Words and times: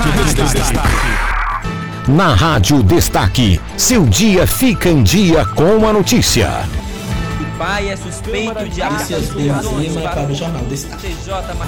Rádio 0.00 0.48
Destaque. 0.48 0.88
Na 2.08 2.34
Rádio 2.34 2.82
Destaque, 2.82 3.60
seu 3.76 4.06
dia 4.06 4.46
fica 4.46 4.88
em 4.88 5.02
dia 5.02 5.44
com 5.44 5.86
a 5.86 5.92
notícia. 5.92 6.64
O 7.38 7.58
pai 7.58 7.90
é 7.90 7.96
suspeito 7.96 8.66
de 8.70 8.80
acusações 8.80 9.92
para 9.96 10.22
o 10.22 10.34
Jornal 10.34 10.64
Destaque. 10.64 11.14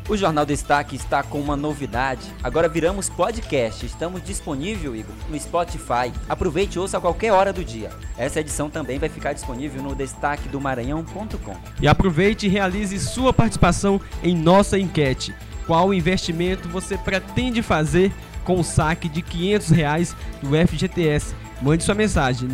O 0.07 0.19
Jornal 0.19 0.45
Destaque 0.45 0.97
está 0.97 1.23
com 1.23 1.41
uma 1.41 1.57
novidade. 1.57 2.31
Agora 2.43 2.69
viramos 2.69 3.09
podcast. 3.09 3.87
Estamos 3.87 4.23
disponível, 4.23 4.95
Igor, 4.95 5.15
no 5.31 5.41
Spotify. 5.41 6.13
Aproveite 6.29 6.77
e 6.77 6.79
ouça 6.79 6.99
a 6.99 7.01
qualquer 7.01 7.33
hora 7.33 7.55
do 7.55 7.65
dia. 7.65 7.91
Essa 8.19 8.41
edição 8.41 8.69
também 8.69 8.99
vai 8.99 9.09
ficar 9.09 9.33
disponível 9.33 9.83
no 9.83 9.95
destaque 9.95 10.47
do 10.47 10.61
Maranhão.com. 10.61 11.57
E 11.81 11.89
aproveite 11.89 12.45
e 12.45 12.51
realize 12.51 12.99
sua 12.99 13.33
participação 13.33 13.99
em 14.23 14.37
nossa 14.37 14.79
enquete. 14.79 15.35
Qual 15.67 15.95
investimento 15.95 16.69
você 16.69 16.99
pretende 16.99 17.63
fazer 17.63 18.13
com 18.45 18.61
o 18.61 18.65
saque 18.65 19.09
de 19.09 19.23
500 19.23 19.71
reais 19.71 20.15
do 20.43 20.51
FGTS? 20.69 21.35
Mande 21.63 21.83
sua 21.83 21.95
mensagem 21.95 22.47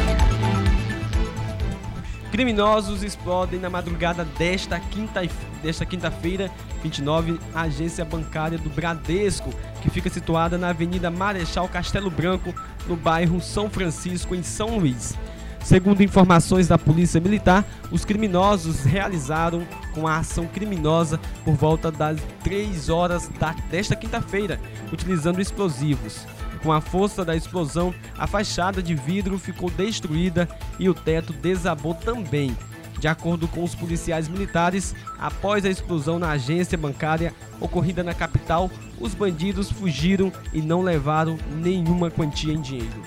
Criminosos 2.32 3.04
explodem 3.04 3.60
na 3.60 3.70
madrugada 3.70 4.24
desta 4.24 4.80
quinta 4.80 5.28
desta 5.62 5.86
quinta-feira, 5.86 6.50
29, 6.82 7.38
a 7.54 7.64
agência 7.64 8.06
bancária 8.06 8.58
do 8.58 8.70
Bradesco, 8.70 9.54
que 9.82 9.90
fica 9.90 10.10
situada 10.10 10.58
na 10.58 10.70
Avenida 10.70 11.12
Marechal 11.12 11.68
Castelo 11.68 12.10
Branco, 12.10 12.56
no 12.88 12.96
bairro 12.96 13.42
São 13.42 13.70
Francisco, 13.70 14.34
em 14.34 14.42
São 14.42 14.78
Luís. 14.78 15.18
Segundo 15.62 16.02
informações 16.02 16.70
da 16.70 16.78
Polícia 16.78 17.20
Militar, 17.20 17.66
os 17.92 18.06
criminosos 18.06 18.86
realizaram 18.86 19.68
com 19.94 20.08
a 20.08 20.18
ação 20.18 20.46
criminosa 20.48 21.20
por 21.44 21.56
volta 21.56 21.92
das 21.92 22.20
3 22.44 22.90
horas 22.90 23.30
da, 23.40 23.52
desta 23.70 23.96
quinta-feira, 23.96 24.60
utilizando 24.92 25.42
explosivos. 25.42 26.26
Com 26.62 26.72
a 26.72 26.80
força 26.80 27.26
da 27.26 27.36
explosão, 27.36 27.94
a 28.18 28.26
fachada 28.26 28.82
de 28.82 28.96
vidro 28.96 29.38
ficou 29.38 29.70
destruída 29.70 30.48
e 30.80 30.90
o 30.90 30.94
teto 30.94 31.34
desabou 31.34 31.94
também. 31.94 32.56
De 33.00 33.08
acordo 33.08 33.50
com 33.50 33.62
os 33.62 33.76
policiais 33.76 34.30
militares, 34.30 34.96
após 35.20 35.66
a 35.66 35.70
explosão 35.70 36.18
na 36.18 36.32
agência 36.32 36.78
bancária 36.78 37.34
ocorrida 37.60 38.02
na 38.02 38.14
capital, 38.14 38.72
os 38.98 39.14
bandidos 39.14 39.70
fugiram 39.70 40.32
e 40.54 40.62
não 40.62 40.82
levaram 40.82 41.38
nenhuma 41.52 42.10
quantia 42.10 42.54
em 42.54 42.62
dinheiro. 42.62 43.04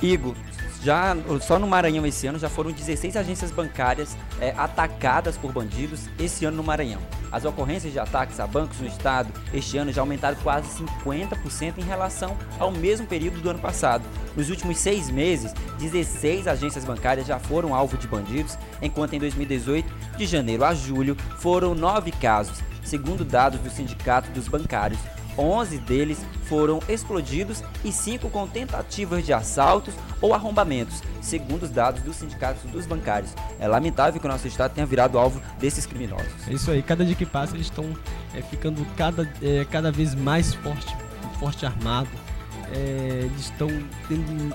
Igor, 0.00 0.36
já 0.84 1.16
só 1.40 1.58
no 1.58 1.66
Maranhão 1.66 2.04
esse 2.04 2.26
ano 2.26 2.38
já 2.38 2.50
foram 2.50 2.70
16 2.70 3.16
agências 3.16 3.50
bancárias 3.50 4.14
é, 4.38 4.52
atacadas 4.54 5.34
por 5.34 5.50
bandidos 5.50 6.10
esse 6.18 6.44
ano 6.44 6.58
no 6.58 6.62
Maranhão. 6.62 7.00
As 7.32 7.46
ocorrências 7.46 7.90
de 7.90 7.98
ataques 7.98 8.38
a 8.38 8.46
bancos 8.46 8.78
no 8.80 8.86
estado 8.86 9.32
este 9.54 9.78
ano 9.78 9.90
já 9.90 10.02
aumentaram 10.02 10.36
quase 10.42 10.68
50% 10.84 11.78
em 11.78 11.82
relação 11.82 12.36
ao 12.58 12.70
mesmo 12.70 13.06
período 13.06 13.40
do 13.40 13.48
ano 13.48 13.58
passado. 13.58 14.04
Nos 14.36 14.50
últimos 14.50 14.76
seis 14.76 15.08
meses, 15.08 15.54
16 15.78 16.46
agências 16.46 16.84
bancárias 16.84 17.26
já 17.26 17.38
foram 17.38 17.74
alvo 17.74 17.96
de 17.96 18.06
bandidos, 18.06 18.58
enquanto 18.82 19.14
em 19.14 19.18
2018, 19.18 19.90
de 20.18 20.26
janeiro 20.26 20.64
a 20.64 20.74
julho, 20.74 21.16
foram 21.38 21.74
nove 21.74 22.12
casos, 22.12 22.62
segundo 22.84 23.24
dados 23.24 23.58
do 23.58 23.70
Sindicato 23.70 24.30
dos 24.32 24.48
Bancários. 24.48 25.00
11 25.38 25.78
deles 25.78 26.18
foram 26.44 26.80
explodidos 26.88 27.62
e 27.84 27.92
5 27.92 28.28
com 28.30 28.46
tentativas 28.46 29.24
de 29.24 29.32
assaltos 29.32 29.94
ou 30.20 30.34
arrombamentos, 30.34 31.02
segundo 31.20 31.64
os 31.64 31.70
dados 31.70 32.02
dos 32.02 32.16
sindicatos 32.16 32.62
dos 32.70 32.86
bancários. 32.86 33.32
É 33.58 33.66
lamentável 33.66 34.20
que 34.20 34.26
o 34.26 34.30
nosso 34.30 34.46
estado 34.46 34.74
tenha 34.74 34.86
virado 34.86 35.18
alvo 35.18 35.40
desses 35.58 35.86
criminosos. 35.86 36.32
É 36.48 36.52
isso 36.52 36.70
aí, 36.70 36.82
cada 36.82 37.04
dia 37.04 37.14
que 37.14 37.26
passa 37.26 37.54
eles 37.54 37.66
estão 37.66 37.86
é, 38.34 38.42
ficando 38.42 38.86
cada, 38.96 39.28
é, 39.42 39.64
cada 39.64 39.90
vez 39.90 40.14
mais 40.14 40.54
forte, 40.54 40.96
forte 41.38 41.66
armado. 41.66 42.10
É, 42.72 43.22
eles 43.24 43.40
estão 43.40 43.68
tendo 44.08 44.54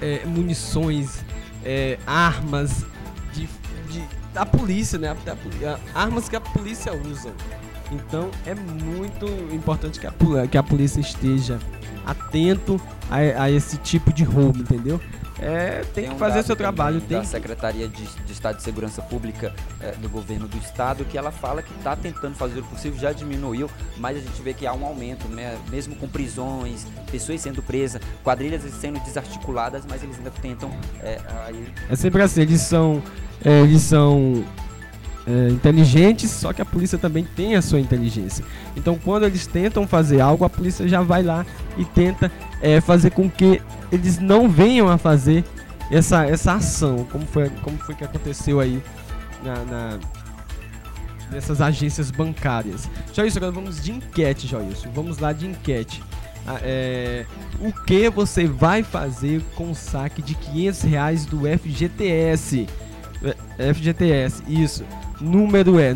é, 0.00 0.24
munições, 0.26 1.24
é, 1.64 1.98
armas 2.06 2.84
de, 3.32 3.48
de, 3.90 4.04
da 4.32 4.44
polícia, 4.44 4.98
né? 4.98 5.16
Armas 5.94 6.28
que 6.28 6.36
a 6.36 6.40
polícia 6.40 6.92
usa. 6.92 7.32
Então 7.90 8.30
é 8.46 8.54
muito 8.54 9.26
importante 9.52 9.98
que 9.98 10.06
a, 10.06 10.12
que 10.46 10.58
a 10.58 10.62
polícia 10.62 11.00
esteja 11.00 11.58
atento 12.04 12.80
a, 13.10 13.42
a 13.42 13.50
esse 13.50 13.76
tipo 13.78 14.12
de 14.12 14.24
roubo, 14.24 14.60
entendeu? 14.60 15.00
É, 15.40 15.84
tem, 15.94 16.04
tem 16.04 16.12
que 16.12 16.18
fazer 16.18 16.42
seu 16.42 16.56
trabalho. 16.56 17.00
Tem 17.00 17.18
da 17.18 17.24
Secretaria 17.24 17.88
de, 17.88 18.04
de, 18.04 18.32
Estado 18.32 18.56
de 18.56 18.62
Segurança 18.62 19.00
Pública 19.00 19.54
é, 19.80 19.92
do 19.92 20.08
Governo 20.08 20.48
do 20.48 20.58
Estado 20.58 21.04
que 21.04 21.16
ela 21.16 21.30
fala 21.30 21.62
que 21.62 21.72
está 21.74 21.94
tentando 21.94 22.34
fazer 22.34 22.58
o 22.60 22.64
possível, 22.64 22.98
já 22.98 23.12
diminuiu, 23.12 23.70
mas 23.96 24.16
a 24.16 24.20
gente 24.20 24.42
vê 24.42 24.52
que 24.52 24.66
há 24.66 24.72
um 24.72 24.84
aumento, 24.84 25.28
né? 25.28 25.56
mesmo 25.70 25.94
com 25.94 26.08
prisões, 26.08 26.86
pessoas 27.10 27.40
sendo 27.40 27.62
presas, 27.62 28.02
quadrilhas 28.24 28.62
sendo 28.80 28.98
desarticuladas, 29.00 29.84
mas 29.88 30.02
eles 30.02 30.18
ainda 30.18 30.30
tentam. 30.30 30.70
É, 31.00 31.20
aí... 31.46 31.72
é 31.88 31.94
sempre 31.94 32.22
assim, 32.22 32.40
eles 32.40 32.60
são, 32.62 33.00
é, 33.44 33.60
eles 33.60 33.82
são 33.82 34.44
é, 35.28 35.50
inteligentes, 35.50 36.30
só 36.30 36.52
que 36.54 36.62
a 36.62 36.64
polícia 36.64 36.96
também 36.96 37.22
tem 37.36 37.54
a 37.54 37.60
sua 37.60 37.78
inteligência. 37.78 38.42
Então, 38.74 38.98
quando 39.02 39.26
eles 39.26 39.46
tentam 39.46 39.86
fazer 39.86 40.20
algo, 40.20 40.44
a 40.44 40.50
polícia 40.50 40.88
já 40.88 41.02
vai 41.02 41.22
lá 41.22 41.44
e 41.76 41.84
tenta 41.84 42.32
é, 42.62 42.80
fazer 42.80 43.10
com 43.10 43.30
que 43.30 43.60
eles 43.92 44.18
não 44.18 44.48
venham 44.48 44.88
a 44.88 44.96
fazer 44.96 45.44
essa, 45.90 46.24
essa 46.24 46.54
ação, 46.54 47.06
como 47.12 47.26
foi, 47.26 47.50
como 47.62 47.76
foi 47.76 47.94
que 47.94 48.04
aconteceu 48.04 48.58
aí 48.58 48.82
na, 49.44 49.64
na 49.64 49.98
nessas 51.30 51.60
agências 51.60 52.10
bancárias. 52.10 52.88
Joilson, 53.12 53.38
agora 53.38 53.52
vamos 53.52 53.82
de 53.82 53.92
enquete, 53.92 54.46
Joilson. 54.46 54.88
Vamos 54.94 55.18
lá 55.18 55.30
de 55.30 55.46
enquete. 55.46 56.02
É, 56.62 57.26
o 57.60 57.70
que 57.70 58.08
você 58.08 58.46
vai 58.46 58.82
fazer 58.82 59.42
com 59.54 59.70
o 59.70 59.74
saque 59.74 60.22
de 60.22 60.34
500 60.34 60.82
reais 60.82 61.26
do 61.26 61.40
FGTS? 61.40 62.66
FGTS, 63.74 64.42
isso. 64.48 64.84
Número 65.20 65.78
é 65.78 65.92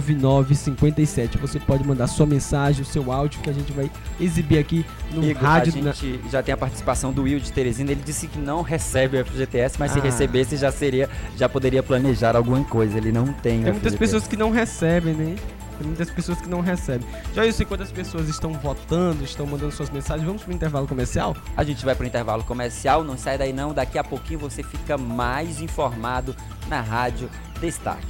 99984779957. 0.00 1.38
Você 1.40 1.58
pode 1.58 1.86
mandar 1.86 2.06
sua 2.06 2.26
mensagem, 2.26 2.82
o 2.82 2.84
seu 2.84 3.10
áudio 3.12 3.40
que 3.40 3.50
a 3.50 3.52
gente 3.52 3.72
vai 3.72 3.90
exibir 4.20 4.58
aqui 4.58 4.84
no 5.12 5.24
Igor, 5.24 5.42
rádio. 5.42 5.72
a 5.72 5.92
gente 5.92 6.20
já 6.30 6.42
tem 6.42 6.52
a 6.52 6.56
participação 6.56 7.12
do 7.12 7.22
Will 7.22 7.40
de 7.40 7.52
Teresina. 7.52 7.92
Ele 7.92 8.02
disse 8.04 8.26
que 8.26 8.38
não 8.38 8.62
recebe 8.62 9.16
o 9.20 9.24
FGTS, 9.24 9.76
mas 9.78 9.92
se 9.92 9.98
Ah. 9.98 10.02
recebesse 10.02 10.56
já 10.56 10.70
seria, 10.72 11.08
já 11.36 11.48
poderia 11.48 11.82
planejar 11.82 12.36
alguma 12.36 12.62
coisa. 12.64 12.96
Ele 12.98 13.12
não 13.12 13.26
tem. 13.26 13.62
Tem 13.62 13.72
muitas 13.72 13.94
pessoas 13.94 14.26
que 14.26 14.36
não 14.36 14.50
recebem, 14.50 15.14
né? 15.14 15.36
Tem 15.78 15.86
muitas 15.86 16.10
pessoas 16.10 16.40
que 16.40 16.48
não 16.48 16.60
recebem. 16.60 17.06
Já 17.34 17.46
isso, 17.46 17.62
enquanto 17.62 17.82
as 17.82 17.92
pessoas 17.92 18.28
estão 18.28 18.52
votando, 18.52 19.24
estão 19.24 19.46
mandando 19.46 19.72
suas 19.72 19.90
mensagens, 19.90 20.26
vamos 20.26 20.42
para 20.42 20.52
o 20.52 20.54
intervalo 20.54 20.86
comercial? 20.86 21.36
A 21.56 21.64
gente 21.64 21.84
vai 21.84 21.94
para 21.94 22.04
o 22.04 22.06
intervalo 22.06 22.44
comercial, 22.44 23.02
não 23.02 23.18
sai 23.18 23.36
daí 23.36 23.52
não. 23.52 23.74
Daqui 23.74 23.98
a 23.98 24.04
pouquinho 24.04 24.38
você 24.38 24.62
fica 24.62 24.96
mais 24.96 25.60
informado 25.60 26.34
na 26.68 26.80
Rádio 26.80 27.28
Destaque. 27.60 28.06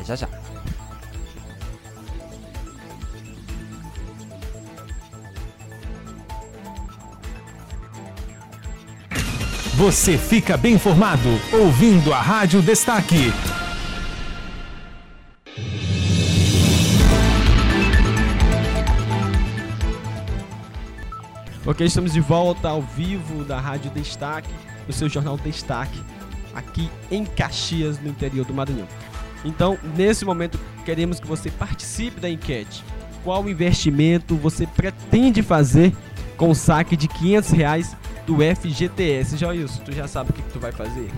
É 0.00 0.04
já 0.04 0.16
já. 0.16 0.28
Você 9.78 10.18
fica 10.18 10.56
bem 10.56 10.74
informado 10.74 11.28
ouvindo 11.52 12.12
a 12.12 12.20
Rádio 12.20 12.60
Destaque. 12.60 13.32
Ok, 21.68 21.86
estamos 21.86 22.14
de 22.14 22.20
volta 22.22 22.66
ao 22.70 22.80
vivo 22.80 23.44
da 23.44 23.60
Rádio 23.60 23.90
Destaque, 23.90 24.48
do 24.86 24.92
seu 24.94 25.06
jornal 25.06 25.36
Destaque, 25.36 26.02
aqui 26.54 26.88
em 27.10 27.26
Caxias, 27.26 28.00
no 28.00 28.08
interior 28.08 28.46
do 28.46 28.54
Maranhão. 28.54 28.88
Então, 29.44 29.78
nesse 29.94 30.24
momento, 30.24 30.58
queremos 30.86 31.20
que 31.20 31.26
você 31.26 31.50
participe 31.50 32.20
da 32.20 32.30
enquete. 32.30 32.82
Qual 33.22 33.46
investimento 33.50 34.34
você 34.34 34.66
pretende 34.66 35.42
fazer 35.42 35.94
com 36.38 36.48
o 36.48 36.54
saque 36.54 36.96
de 36.96 37.06
500 37.06 37.50
reais 37.50 37.96
do 38.26 38.36
FGTS? 38.36 39.36
Joilson, 39.36 39.82
tu 39.84 39.92
já 39.92 40.08
sabe 40.08 40.30
o 40.30 40.32
que, 40.32 40.40
que 40.40 40.50
tu 40.50 40.58
vai 40.58 40.72
fazer? 40.72 41.10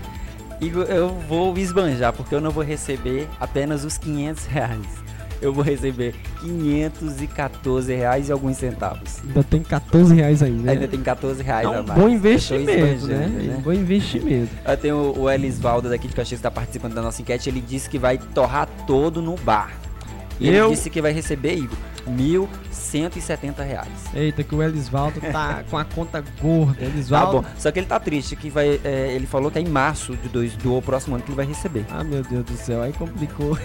Igor, 0.59 0.83
eu 0.83 1.17
vou 1.29 1.57
esbanjar, 1.57 2.11
porque 2.11 2.35
eu 2.35 2.41
não 2.41 2.51
vou 2.51 2.61
receber 2.61 3.25
apenas 3.39 3.85
os 3.85 3.97
500 3.97 4.47
reais. 4.47 5.10
Eu 5.41 5.51
vou 5.51 5.63
receber 5.63 6.13
514 6.41 7.93
reais 7.93 8.29
e 8.29 8.31
alguns 8.31 8.57
centavos. 8.57 9.19
Ainda 9.25 9.43
tem 9.43 9.61
14 9.61 10.13
reais 10.15 10.43
ainda. 10.43 10.61
né? 10.63 10.71
Ainda 10.73 10.87
tem 10.87 11.01
14 11.01 11.41
reais 11.43 11.63
É 11.63 11.67
a 11.67 11.81
um 11.81 11.83
mais. 11.83 11.99
bom 11.99 12.09
investimento, 12.09 12.71
né? 12.71 12.93
esbanjando, 12.93 13.51
É 13.51 13.57
um 13.57 13.61
bom 13.61 13.73
investimento. 13.73 14.49
Eu 14.65 14.77
tenho 14.77 15.13
o 15.19 15.29
Elisvaldo 15.29 15.89
daqui 15.89 16.07
de 16.07 16.13
Caxias 16.15 16.39
que 16.39 16.47
está 16.47 16.51
participando 16.51 16.93
da 16.93 17.01
nossa 17.01 17.21
enquete. 17.21 17.49
Ele 17.49 17.61
disse 17.61 17.89
que 17.89 17.97
vai 17.97 18.17
torrar 18.17 18.67
todo 18.85 19.21
no 19.21 19.35
bar. 19.37 19.71
E 20.39 20.47
Eu- 20.49 20.65
ele 20.67 20.75
disse 20.75 20.89
que 20.89 21.01
vai 21.01 21.11
receber, 21.11 21.55
Igor, 21.55 21.77
1.170 22.07 23.63
reais. 23.65 23.87
Eita, 24.13 24.43
que 24.43 24.55
o 24.55 24.61
Elisvaldo 24.61 25.19
tá 25.31 25.63
com 25.69 25.77
a 25.77 25.85
conta 25.85 26.23
gorda. 26.41 26.75
Tá 26.79 26.85
Elisvaldo. 26.85 27.41
bom. 27.41 27.47
Só 27.57 27.71
que 27.71 27.79
ele 27.79 27.87
tá 27.87 27.99
triste, 27.99 28.35
que 28.35 28.49
vai. 28.49 28.79
é, 28.83 29.13
ele 29.13 29.27
falou 29.27 29.51
que 29.51 29.57
é 29.59 29.61
em 29.61 29.67
março 29.67 30.15
de 30.17 30.29
dois, 30.29 30.55
do 30.55 30.81
próximo 30.81 31.15
ano 31.15 31.23
que 31.23 31.29
ele 31.29 31.35
vai 31.37 31.45
receber. 31.45 31.85
Ah, 31.89 32.03
meu 32.03 32.23
Deus 32.23 32.45
do 32.45 32.57
céu, 32.57 32.81
aí 32.81 32.93
complicou. 32.93 33.57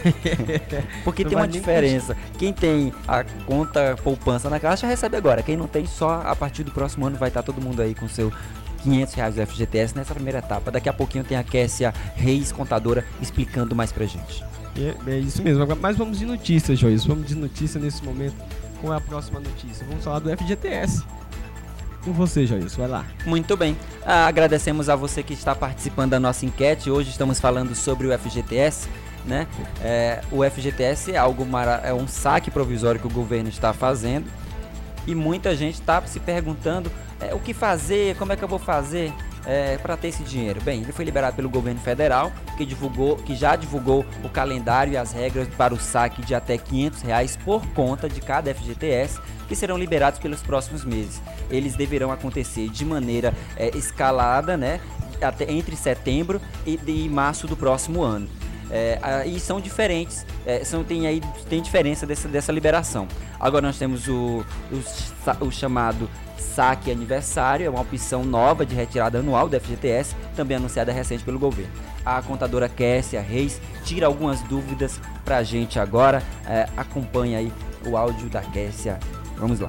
Porque 1.04 1.22
Não 1.24 1.30
tem 1.30 1.38
uma 1.38 1.48
diferença. 1.48 2.16
Quem 2.38 2.52
tem 2.52 2.92
a 3.06 3.24
conta 3.46 3.96
poupança 4.02 4.50
na 4.50 4.60
caixa 4.60 4.86
recebe 4.86 5.16
agora. 5.16 5.42
Quem 5.42 5.56
não 5.56 5.66
tem, 5.66 5.86
só 5.86 6.22
a 6.24 6.34
partir 6.36 6.62
do 6.62 6.70
próximo 6.70 7.06
ano 7.06 7.16
vai 7.16 7.28
estar 7.28 7.42
todo 7.42 7.60
mundo 7.60 7.80
aí 7.80 7.94
com 7.94 8.08
seu 8.08 8.32
500 8.82 9.14
reais 9.14 9.34
do 9.34 9.46
FGTS 9.46 9.96
nessa 9.96 10.14
primeira 10.14 10.38
etapa. 10.38 10.70
Daqui 10.70 10.88
a 10.88 10.92
pouquinho 10.92 11.24
tem 11.24 11.36
a 11.36 11.42
Kessia 11.42 11.92
Reis, 12.14 12.52
contadora, 12.52 13.04
explicando 13.20 13.74
mais 13.74 13.90
pra 13.92 14.04
gente. 14.06 14.44
É, 14.78 15.10
é 15.10 15.18
isso 15.18 15.42
mesmo. 15.42 15.62
Agora, 15.62 15.78
Mas 15.80 15.96
vamos 15.96 16.18
de 16.18 16.26
notícias, 16.26 16.78
Joyce. 16.78 17.06
Vamos 17.06 17.26
de 17.26 17.34
notícia 17.34 17.80
nesse 17.80 18.04
momento. 18.04 18.34
Qual 18.80 18.92
é 18.92 18.96
a 18.96 19.00
próxima 19.00 19.40
notícia? 19.40 19.86
Vamos 19.88 20.04
falar 20.04 20.18
do 20.18 20.30
FGTS. 20.36 21.02
Com 22.04 22.12
você, 22.12 22.46
Joyce. 22.46 22.76
Vai 22.76 22.88
lá. 22.88 23.04
Muito 23.24 23.56
bem. 23.56 23.76
Ah, 24.04 24.26
agradecemos 24.26 24.88
a 24.88 24.94
você 24.96 25.22
que 25.22 25.32
está 25.34 25.54
participando 25.54 26.10
da 26.10 26.20
nossa 26.20 26.44
enquete. 26.46 26.90
Hoje 26.90 27.10
estamos 27.10 27.40
falando 27.40 27.74
sobre 27.74 28.06
o 28.06 28.18
FGTS. 28.18 28.88
Né? 29.24 29.46
É, 29.82 30.20
o 30.30 30.44
FGTS 30.48 31.10
é 31.10 31.16
algo 31.16 31.44
mara- 31.44 31.80
é 31.82 31.92
um 31.92 32.06
saque 32.06 32.48
provisório 32.48 33.00
que 33.00 33.08
o 33.08 33.10
governo 33.10 33.48
está 33.48 33.72
fazendo 33.72 34.26
e 35.04 35.16
muita 35.16 35.56
gente 35.56 35.74
está 35.80 36.00
se 36.06 36.20
perguntando 36.20 36.92
é, 37.20 37.34
o 37.34 37.40
que 37.40 37.52
fazer, 37.52 38.14
como 38.18 38.32
é 38.32 38.36
que 38.36 38.44
eu 38.44 38.48
vou 38.48 38.60
fazer 38.60 39.12
para 39.82 39.96
ter 39.96 40.08
esse 40.08 40.22
dinheiro. 40.24 40.60
Bem, 40.60 40.82
ele 40.82 40.92
foi 40.92 41.04
liberado 41.04 41.36
pelo 41.36 41.48
governo 41.48 41.80
federal, 41.80 42.32
que 42.56 42.64
divulgou, 42.64 43.16
que 43.16 43.36
já 43.36 43.54
divulgou 43.54 44.04
o 44.24 44.28
calendário 44.28 44.92
e 44.92 44.96
as 44.96 45.12
regras 45.12 45.48
para 45.56 45.72
o 45.72 45.78
saque 45.78 46.22
de 46.22 46.34
até 46.34 46.58
500 46.58 47.02
reais 47.02 47.36
por 47.36 47.64
conta 47.68 48.08
de 48.08 48.20
cada 48.20 48.52
FGTS, 48.52 49.20
que 49.46 49.54
serão 49.54 49.78
liberados 49.78 50.18
pelos 50.18 50.42
próximos 50.42 50.84
meses. 50.84 51.20
Eles 51.50 51.76
deverão 51.76 52.10
acontecer 52.10 52.68
de 52.68 52.84
maneira 52.84 53.32
é, 53.56 53.68
escalada, 53.76 54.56
né? 54.56 54.80
Até 55.22 55.50
entre 55.50 55.76
setembro 55.76 56.40
e, 56.66 56.78
e 56.86 57.08
março 57.08 57.46
do 57.46 57.56
próximo 57.56 58.02
ano. 58.02 58.28
É, 58.70 59.24
e 59.26 59.38
são 59.38 59.60
diferentes, 59.60 60.26
é, 60.44 60.64
são, 60.64 60.82
tem 60.82 61.06
aí 61.06 61.22
tem 61.48 61.62
diferença 61.62 62.04
dessa, 62.04 62.26
dessa 62.26 62.50
liberação. 62.50 63.06
Agora 63.38 63.66
nós 63.66 63.78
temos 63.78 64.08
o, 64.08 64.44
o, 64.72 65.44
o 65.46 65.50
chamado 65.52 66.10
saque 66.38 66.90
aniversário, 66.90 67.66
é 67.66 67.70
uma 67.70 67.80
opção 67.80 68.24
nova 68.24 68.64
de 68.64 68.74
retirada 68.74 69.18
anual 69.18 69.48
do 69.48 69.60
FGTS, 69.60 70.14
também 70.34 70.56
anunciada 70.56 70.92
recente 70.92 71.24
pelo 71.24 71.38
governo. 71.38 71.72
A 72.04 72.22
contadora 72.22 72.68
Kessia 72.68 73.20
Reis 73.20 73.60
tira 73.84 74.06
algumas 74.06 74.40
dúvidas 74.42 75.00
pra 75.24 75.42
gente 75.42 75.78
agora. 75.78 76.22
É, 76.46 76.68
acompanha 76.76 77.38
aí 77.38 77.52
o 77.86 77.96
áudio 77.96 78.28
da 78.28 78.40
Kessia. 78.40 78.98
Vamos 79.36 79.60
lá. 79.60 79.68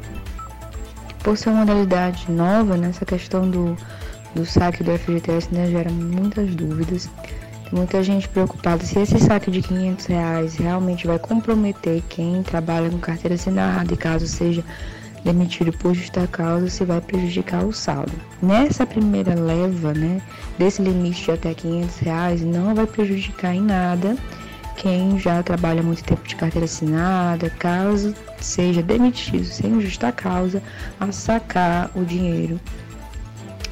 por 1.24 1.38
ser 1.38 1.50
uma 1.50 1.66
modalidade 1.66 2.32
nova, 2.32 2.78
nessa 2.78 3.04
questão 3.04 3.50
do, 3.50 3.76
do 4.34 4.46
saque 4.46 4.84
do 4.84 4.98
FGTS 4.98 5.54
né, 5.54 5.68
gera 5.68 5.90
muitas 5.90 6.54
dúvidas. 6.56 7.10
Tem 7.64 7.74
muita 7.74 8.02
gente 8.02 8.30
preocupada 8.30 8.86
se 8.86 8.98
esse 8.98 9.20
saque 9.20 9.52
de 9.52 9.62
500 9.62 10.06
reais 10.06 10.56
realmente 10.56 11.06
vai 11.06 11.20
comprometer 11.20 12.02
quem 12.08 12.42
trabalha 12.42 12.90
com 12.90 12.98
carteira 12.98 13.36
assinada 13.36 13.94
e 13.94 13.98
caso 13.98 14.26
seja 14.26 14.64
demitido 15.24 15.72
por 15.74 15.94
justa 15.94 16.28
causa, 16.28 16.70
se 16.70 16.86
vai 16.86 17.02
prejudicar 17.02 17.66
o 17.66 17.74
saldo. 17.74 18.12
Nessa 18.42 18.86
primeira 18.86 19.36
leva, 19.36 19.94
né, 19.94 20.22
desse 20.58 20.82
limite 20.82 21.24
de 21.24 21.32
até 21.32 21.54
500 21.54 21.98
reais, 22.00 22.42
não 22.42 22.74
vai 22.74 22.86
prejudicar 22.86 23.54
em 23.54 23.62
nada 23.62 24.16
quem 24.78 25.18
já 25.20 25.42
trabalha 25.42 25.82
muito 25.82 26.04
tempo 26.04 26.28
de 26.28 26.36
carteira 26.36 26.66
assinada, 26.66 27.50
caso 27.50 28.14
seja 28.40 28.84
demitido 28.84 29.44
sem 29.44 29.82
justa 29.82 30.12
causa, 30.12 30.62
a 31.00 31.12
sacar 31.12 31.90
o 31.96 32.06
dinheiro 32.06 32.60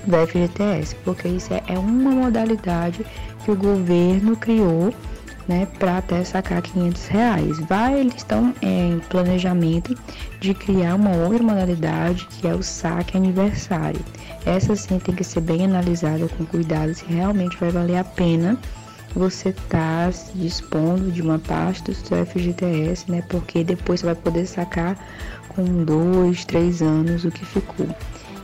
do 0.05 0.27
FGTS, 0.27 0.95
porque 1.03 1.27
isso 1.27 1.53
é 1.53 1.77
uma 1.77 2.11
modalidade 2.11 3.05
que 3.43 3.51
o 3.51 3.55
governo 3.55 4.35
criou 4.35 4.93
né, 5.47 5.67
para 5.79 5.97
até 5.97 6.23
sacar 6.23 6.61
500 6.61 7.07
reais. 7.07 7.59
Vai, 7.61 7.99
eles 7.99 8.15
estão 8.15 8.53
é, 8.61 8.89
em 8.89 8.99
planejamento 9.09 9.95
de 10.39 10.53
criar 10.53 10.95
uma 10.95 11.11
outra 11.11 11.43
modalidade 11.43 12.27
que 12.27 12.47
é 12.47 12.53
o 12.53 12.63
saque 12.63 13.17
aniversário. 13.17 13.99
Essa 14.45 14.75
sim 14.75 14.99
tem 14.99 15.15
que 15.15 15.23
ser 15.23 15.41
bem 15.41 15.65
analisada 15.65 16.27
com 16.27 16.45
cuidado 16.45 16.93
se 16.93 17.05
realmente 17.05 17.57
vai 17.57 17.69
valer 17.69 17.97
a 17.97 18.03
pena 18.03 18.57
você 19.15 19.53
tá 19.69 20.11
se 20.11 20.37
dispondo 20.37 21.09
de 21.11 21.21
uma 21.21 21.39
parte 21.39 21.81
do 21.83 21.93
seu 21.93 22.25
FGTS, 22.25 23.09
né? 23.09 23.23
Porque 23.29 23.63
depois 23.63 24.01
você 24.01 24.07
vai 24.07 24.15
poder 24.15 24.45
sacar 24.45 24.97
com 25.49 25.85
dois, 25.85 26.43
três 26.43 26.81
anos 26.81 27.23
o 27.23 27.31
que 27.31 27.45
ficou. 27.45 27.87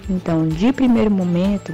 Então, 0.10 0.48
de 0.48 0.72
primeiro 0.72 1.12
momento, 1.12 1.74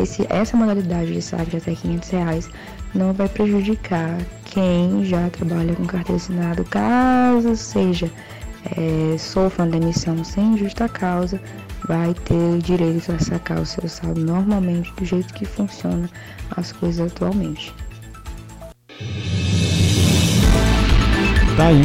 esse, 0.00 0.26
essa 0.28 0.56
modalidade 0.56 1.12
de 1.12 1.22
saque 1.22 1.52
de 1.52 1.56
até 1.58 1.74
500 1.74 2.10
reais 2.10 2.50
não 2.96 3.12
vai 3.12 3.28
prejudicar 3.28 4.18
quem 4.46 5.04
já 5.04 5.28
trabalha 5.30 5.74
com 5.74 5.84
carteira 5.84 6.16
assinada, 6.16 6.64
caso 6.64 7.54
seja 7.54 8.10
é, 8.76 9.18
sofra 9.18 9.64
uma 9.64 9.70
demissão 9.70 10.24
sem 10.24 10.56
justa 10.56 10.88
causa, 10.88 11.40
vai 11.86 12.14
ter 12.14 12.58
direito 12.58 13.12
a 13.12 13.18
sacar 13.18 13.60
o 13.60 13.66
seu 13.66 13.88
saldo 13.88 14.24
normalmente 14.24 14.92
do 14.94 15.04
jeito 15.04 15.32
que 15.34 15.44
funciona 15.44 16.08
as 16.56 16.72
coisas 16.72 17.12
atualmente. 17.12 17.72
Tá 21.56 21.68
aí. 21.68 21.82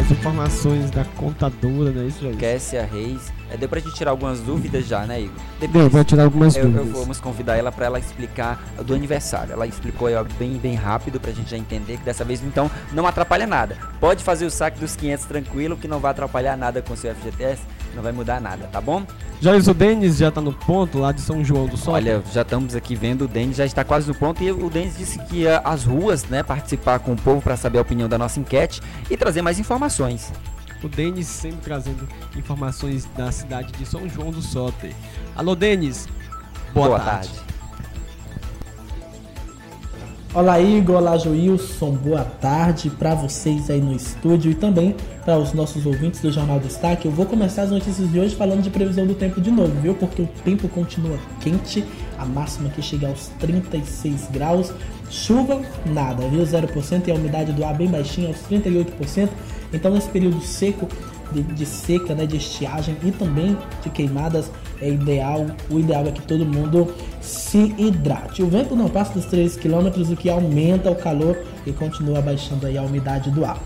As 0.00 0.10
informações 0.10 0.90
da 0.90 1.04
contadora, 1.04 1.90
não 1.90 2.02
é 2.02 2.06
isso, 2.06 2.20
Joyce? 2.20 2.38
Kessia 2.38 2.84
Reis. 2.84 3.32
É, 3.50 3.56
deu 3.56 3.68
pra 3.68 3.80
gente 3.80 3.94
tirar 3.94 4.10
algumas 4.10 4.40
dúvidas 4.40 4.86
já, 4.86 5.06
né, 5.06 5.22
Igor? 5.22 5.34
Deu, 5.70 5.88
vai 5.88 6.04
tirar 6.04 6.24
algumas 6.24 6.54
Eu, 6.56 6.64
eu 6.64 6.70
dúvidas. 6.70 6.98
vamos 7.00 7.20
convidar 7.20 7.56
ela 7.56 7.72
para 7.72 7.86
ela 7.86 7.98
explicar 7.98 8.62
do 8.84 8.94
aniversário. 8.94 9.52
Ela 9.52 9.66
explicou 9.66 10.08
ó, 10.12 10.24
bem, 10.38 10.52
bem 10.58 10.74
rápido 10.74 11.18
pra 11.18 11.32
gente 11.32 11.50
já 11.50 11.56
entender 11.56 11.96
que 11.96 12.04
dessa 12.04 12.24
vez 12.24 12.42
então 12.42 12.70
não 12.92 13.06
atrapalha 13.06 13.46
nada. 13.46 13.76
Pode 14.00 14.22
fazer 14.22 14.44
o 14.46 14.50
saque 14.50 14.78
dos 14.78 14.94
500 14.96 15.24
tranquilo, 15.24 15.76
que 15.76 15.88
não 15.88 15.98
vai 15.98 16.10
atrapalhar 16.10 16.56
nada 16.56 16.82
com 16.82 16.92
o 16.92 16.96
seu 16.96 17.14
FGTS. 17.14 17.62
não 17.94 18.02
vai 18.02 18.12
mudar 18.12 18.40
nada, 18.40 18.68
tá 18.70 18.80
bom? 18.80 19.02
Joyce, 19.40 19.70
o 19.70 19.74
Denis 19.74 20.16
já 20.18 20.30
tá 20.30 20.40
no 20.40 20.52
ponto 20.52 20.98
lá 20.98 21.10
de 21.12 21.20
São 21.20 21.44
João 21.44 21.66
do 21.66 21.76
Sol? 21.76 21.94
Olha, 21.94 22.22
já 22.32 22.42
estamos 22.42 22.74
aqui 22.74 22.94
vendo, 22.94 23.22
o 23.24 23.28
Denis 23.28 23.56
já 23.56 23.64
está 23.64 23.82
quase 23.84 24.06
no 24.08 24.14
ponto 24.14 24.42
e 24.42 24.50
o 24.50 24.68
Denis 24.68 24.98
disse 24.98 25.18
que 25.20 25.38
ia 25.42 25.58
às 25.64 25.84
ruas, 25.84 26.24
né, 26.24 26.42
participar 26.42 26.98
com 26.98 27.12
o 27.12 27.16
povo 27.16 27.40
para 27.40 27.56
saber 27.56 27.78
a 27.78 27.82
opinião 27.82 28.08
da 28.08 28.18
nossa 28.18 28.38
enquete 28.40 28.82
e 29.08 29.16
trazer 29.16 29.40
mais 29.40 29.58
informações. 29.58 30.32
O 30.82 30.88
Denis 30.88 31.26
sempre 31.26 31.60
trazendo 31.62 32.08
informações 32.36 33.04
da 33.16 33.32
cidade 33.32 33.72
de 33.72 33.84
São 33.84 34.08
João 34.08 34.30
do 34.30 34.40
Soter. 34.40 34.94
Alô, 35.34 35.56
Denis. 35.56 36.06
Boa, 36.72 36.88
Boa 36.88 37.00
tarde. 37.00 37.28
tarde. 37.28 37.48
Olá 40.34 40.60
Igor, 40.60 40.96
olá 40.96 41.16
Joilson, 41.16 41.92
boa 41.92 42.22
tarde 42.22 42.90
para 42.90 43.14
vocês 43.14 43.70
aí 43.70 43.80
no 43.80 43.92
estúdio 43.94 44.50
e 44.50 44.54
também 44.54 44.94
para 45.24 45.38
os 45.38 45.54
nossos 45.54 45.86
ouvintes 45.86 46.20
do 46.20 46.30
Jornal 46.30 46.60
Destaque. 46.60 47.06
Eu 47.06 47.12
vou 47.12 47.24
começar 47.24 47.62
as 47.62 47.70
notícias 47.70 48.08
de 48.12 48.20
hoje 48.20 48.36
falando 48.36 48.62
de 48.62 48.68
previsão 48.68 49.06
do 49.06 49.14
tempo 49.14 49.40
de 49.40 49.50
novo, 49.50 49.72
viu? 49.80 49.94
Porque 49.94 50.20
o 50.20 50.28
tempo 50.44 50.68
continua 50.68 51.18
quente, 51.40 51.82
a 52.18 52.24
máxima 52.24 52.68
que 52.68 52.82
chega 52.82 53.08
aos 53.08 53.28
36 53.38 54.28
graus. 54.30 54.72
Chuva, 55.10 55.60
nada, 55.86 56.28
viu? 56.28 56.42
0% 56.42 57.08
e 57.08 57.10
a 57.10 57.14
umidade 57.14 57.52
do 57.52 57.64
ar 57.64 57.74
bem 57.74 57.88
baixinha, 57.88 58.28
aos 58.28 58.38
38%. 58.50 59.28
Então, 59.72 59.92
nesse 59.92 60.08
período 60.08 60.40
seco, 60.40 60.88
de, 61.32 61.42
de 61.42 61.66
seca, 61.66 62.14
né, 62.14 62.26
de 62.26 62.36
estiagem 62.36 62.96
e 63.04 63.10
também 63.10 63.56
de 63.82 63.90
queimadas, 63.90 64.50
é 64.80 64.88
ideal, 64.88 65.46
o 65.70 65.78
ideal 65.78 66.06
é 66.06 66.12
que 66.12 66.22
todo 66.22 66.44
mundo 66.44 66.94
se 67.20 67.74
hidrate. 67.78 68.42
O 68.42 68.48
vento 68.48 68.74
não 68.74 68.88
passa 68.88 69.12
dos 69.12 69.26
3 69.26 69.56
km, 69.56 70.12
o 70.12 70.16
que 70.16 70.30
aumenta 70.30 70.90
o 70.90 70.94
calor 70.94 71.38
e 71.66 71.72
continua 71.72 72.20
baixando 72.20 72.66
aí 72.66 72.78
a 72.78 72.82
umidade 72.82 73.30
do 73.30 73.44
ar. 73.44 73.58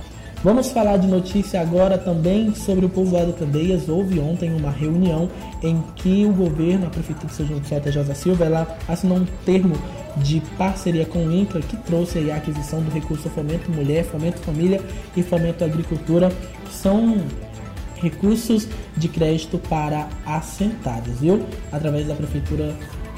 Vamos 0.45 0.73
falar 0.73 0.97
de 0.97 1.07
notícia 1.07 1.61
agora 1.61 1.97
também 1.97 2.53
sobre 2.53 2.85
o 2.85 2.89
povoado 2.89 3.33
Candeias. 3.33 3.89
Houve 3.89 4.19
ontem 4.19 4.53
uma 4.53 4.73
reunião 4.73 5.31
em 5.63 5.81
que 5.95 6.27
o 6.27 6.33
governo, 6.33 6.87
a 6.89 6.91
Prefeitura 6.91 7.29
de 7.29 7.35
São 7.35 7.47
João 7.47 7.61
do 7.61 7.93
Josa 7.93 8.13
Silva, 8.13 8.47
ela 8.47 8.79
assinou 8.89 9.19
um 9.19 9.27
termo 9.45 9.77
de 10.17 10.43
parceria 10.59 11.07
com 11.07 11.25
o 11.25 11.33
INCRA 11.33 11.61
que 11.61 11.77
trouxe 11.77 12.29
a 12.29 12.37
aquisição 12.37 12.83
do 12.83 12.91
recurso 12.91 13.31
Fomento 13.31 13.71
Mulher, 13.71 14.05
Fomento 14.05 14.41
Família 14.41 14.81
e 15.17 15.23
Fomento 15.23 15.63
Agricultura, 15.63 16.29
que 16.65 16.75
são 16.75 17.19
recursos 17.95 18.67
de 18.97 19.07
crédito 19.07 19.59
para 19.59 20.09
assentados, 20.27 21.21
viu? 21.21 21.47
Através 21.71 22.09
da 22.09 22.17
Prefeitura 22.17 22.75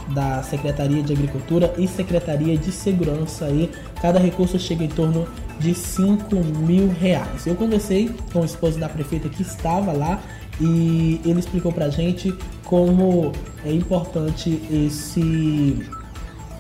da 0.08 0.42
Secretaria 0.42 1.02
de 1.02 1.12
Agricultura 1.12 1.73
e 1.78 1.87
Secretaria 1.88 2.56
de 2.56 2.70
Segurança 2.70 3.46
aí, 3.46 3.70
cada 4.00 4.18
recurso 4.18 4.58
chega 4.58 4.84
em 4.84 4.88
torno 4.88 5.26
de 5.58 5.75
5 5.75 6.34
mil 6.37 6.88
reais. 6.88 7.46
Eu 7.46 7.54
conversei 7.54 8.11
com 8.32 8.40
o 8.40 8.44
esposo 8.44 8.78
da 8.78 8.88
prefeita 8.88 9.28
que 9.28 9.42
estava 9.42 9.92
lá 9.92 10.20
e 10.61 11.20
ele 11.25 11.40
explicou 11.40 11.73
pra 11.73 11.88
gente 11.88 12.34
como 12.64 13.32
é 13.64 13.73
importante 13.73 14.61
esse, 14.70 15.82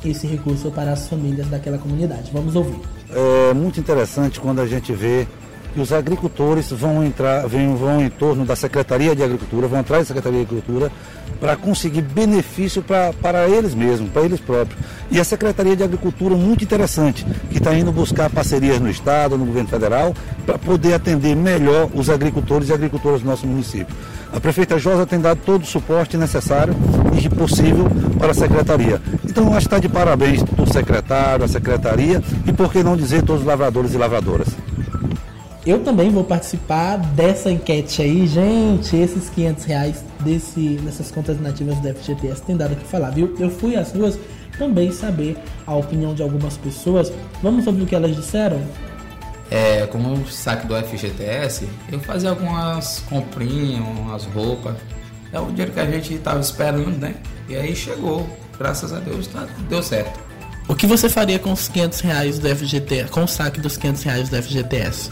esse 0.04 0.26
recurso 0.26 0.70
para 0.70 0.92
as 0.92 1.08
famílias 1.08 1.48
daquela 1.48 1.78
comunidade. 1.78 2.30
Vamos 2.32 2.56
ouvir. 2.56 2.78
É 3.10 3.54
muito 3.54 3.78
interessante 3.78 4.40
quando 4.40 4.60
a 4.60 4.66
gente 4.66 4.92
vê 4.92 5.26
que 5.74 5.80
os 5.80 5.92
agricultores 5.92 6.70
vão 6.70 7.04
entrar, 7.04 7.46
vão, 7.48 7.76
vão 7.76 8.00
em 8.00 8.08
torno 8.08 8.44
da 8.44 8.54
Secretaria 8.54 9.14
de 9.14 9.24
Agricultura, 9.24 9.66
vão 9.66 9.80
atrás 9.80 10.04
da 10.04 10.14
Secretaria 10.14 10.38
de 10.38 10.46
Agricultura 10.46 10.92
para 11.40 11.56
conseguir 11.56 12.02
benefício 12.02 12.80
pra, 12.80 13.12
para 13.20 13.48
eles 13.48 13.74
mesmos, 13.74 14.08
para 14.10 14.22
eles 14.22 14.38
próprios. 14.38 14.80
E 15.10 15.18
a 15.18 15.24
Secretaria 15.24 15.74
de 15.74 15.82
Agricultura, 15.82 16.36
muito 16.36 16.62
interessante, 16.62 17.26
que 17.50 17.58
está 17.58 17.74
indo 17.74 17.90
buscar 17.90 18.30
parcerias 18.30 18.78
no 18.78 18.88
Estado, 18.88 19.36
no 19.36 19.44
governo 19.44 19.68
federal, 19.68 20.14
para 20.46 20.56
poder 20.58 20.94
atender 20.94 21.34
melhor 21.34 21.90
os 21.92 22.08
agricultores 22.08 22.68
e 22.68 22.72
agricultoras 22.72 23.20
do 23.22 23.26
nosso 23.26 23.46
município. 23.46 23.94
A 24.32 24.40
prefeita 24.40 24.78
Josa 24.78 25.06
tem 25.06 25.20
dado 25.20 25.40
todo 25.44 25.62
o 25.62 25.66
suporte 25.66 26.16
necessário 26.16 26.74
e 27.20 27.28
possível 27.28 27.86
para 28.18 28.30
a 28.30 28.34
secretaria. 28.34 29.00
Então, 29.24 29.48
acho 29.48 29.68
que 29.68 29.74
está 29.74 29.78
de 29.78 29.88
parabéns 29.88 30.42
o 30.56 30.66
secretário, 30.72 31.44
a 31.44 31.48
secretaria 31.48 32.22
e, 32.46 32.52
por 32.52 32.72
que 32.72 32.82
não 32.82 32.96
dizer, 32.96 33.22
todos 33.22 33.42
os 33.42 33.46
lavradores 33.46 33.94
e 33.94 33.98
lavradoras. 33.98 34.48
Eu 35.66 35.82
também 35.82 36.10
vou 36.10 36.22
participar 36.22 36.98
dessa 36.98 37.50
enquete 37.50 38.02
aí, 38.02 38.26
gente. 38.26 38.94
Esses 38.94 39.30
500 39.30 39.64
reais 39.64 40.04
desse, 40.20 40.60
nessas 40.82 41.10
contas 41.10 41.40
nativas 41.40 41.78
do 41.78 41.94
FGTS 41.94 42.42
tem 42.42 42.54
dado 42.54 42.72
o 42.72 42.76
que 42.76 42.84
falar, 42.84 43.10
viu? 43.10 43.34
Eu 43.38 43.50
fui 43.50 43.74
às 43.74 43.92
ruas 43.92 44.18
também 44.58 44.92
saber 44.92 45.38
a 45.66 45.74
opinião 45.74 46.14
de 46.14 46.22
algumas 46.22 46.58
pessoas. 46.58 47.10
Vamos 47.42 47.66
ouvir 47.66 47.82
o 47.82 47.86
que 47.86 47.94
elas 47.94 48.14
disseram? 48.14 48.60
É, 49.50 49.86
como 49.86 50.12
o 50.12 50.26
saque 50.26 50.66
do 50.66 50.74
FGTS, 50.76 51.66
eu 51.90 51.98
fazia 52.00 52.28
algumas 52.28 53.00
comprinhas, 53.08 53.80
umas 53.80 54.24
roupas. 54.26 54.76
É 55.32 55.40
o 55.40 55.46
dinheiro 55.46 55.72
que 55.72 55.80
a 55.80 55.90
gente 55.90 56.14
estava 56.14 56.40
esperando, 56.40 56.98
né? 56.98 57.14
E 57.48 57.56
aí 57.56 57.74
chegou. 57.74 58.28
Graças 58.58 58.92
a 58.92 59.00
Deus 59.00 59.26
tá, 59.28 59.46
deu 59.68 59.82
certo. 59.82 60.20
O 60.68 60.74
que 60.74 60.86
você 60.86 61.08
faria 61.08 61.38
com 61.38 61.52
os 61.52 61.68
500 61.68 62.00
reais 62.00 62.38
do 62.38 62.48
FGTS, 62.54 63.10
com 63.10 63.24
o 63.24 63.28
saque 63.28 63.60
dos 63.60 63.76
500 63.78 64.02
reais 64.02 64.28
do 64.28 64.42
FGTS? 64.42 65.10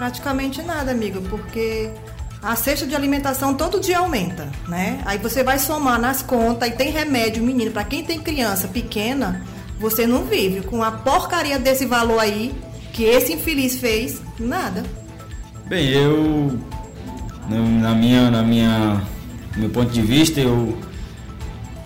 Praticamente 0.00 0.62
nada, 0.62 0.92
amigo, 0.92 1.20
porque 1.28 1.90
a 2.42 2.56
cesta 2.56 2.86
de 2.86 2.96
alimentação 2.96 3.52
todo 3.52 3.78
dia 3.78 3.98
aumenta, 3.98 4.48
né? 4.66 4.98
Aí 5.04 5.18
você 5.18 5.44
vai 5.44 5.58
somar 5.58 6.00
nas 6.00 6.22
contas 6.22 6.70
e 6.70 6.72
tem 6.72 6.90
remédio, 6.90 7.44
menino, 7.44 7.70
para 7.70 7.84
quem 7.84 8.02
tem 8.02 8.18
criança 8.18 8.66
pequena, 8.66 9.42
você 9.78 10.06
não 10.06 10.24
vive 10.24 10.62
com 10.62 10.82
a 10.82 10.90
porcaria 10.90 11.58
desse 11.58 11.84
valor 11.84 12.18
aí 12.18 12.54
que 12.94 13.04
esse 13.04 13.34
infeliz 13.34 13.78
fez, 13.78 14.22
nada. 14.38 14.84
Bem, 15.66 15.90
eu 15.90 16.58
na 17.50 17.94
minha 17.94 18.30
na 18.30 18.42
minha 18.42 19.02
no 19.54 19.60
meu 19.60 19.68
ponto 19.68 19.90
de 19.92 20.00
vista 20.00 20.40
eu 20.40 20.78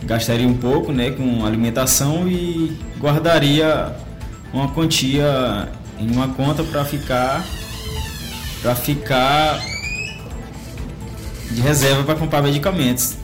gastaria 0.05 0.47
um 0.47 0.57
pouco, 0.57 0.93
né, 0.93 1.11
com 1.11 1.45
alimentação 1.45 2.29
e 2.29 2.79
guardaria 3.01 3.93
uma 4.53 4.69
quantia 4.69 5.69
em 5.99 6.09
uma 6.13 6.29
conta 6.29 6.63
para 6.63 6.85
ficar 6.85 7.45
para 8.65 8.75
ficar 8.75 9.63
de 11.51 11.61
reserva 11.61 12.03
para 12.03 12.15
comprar 12.15 12.41
medicamentos. 12.41 13.19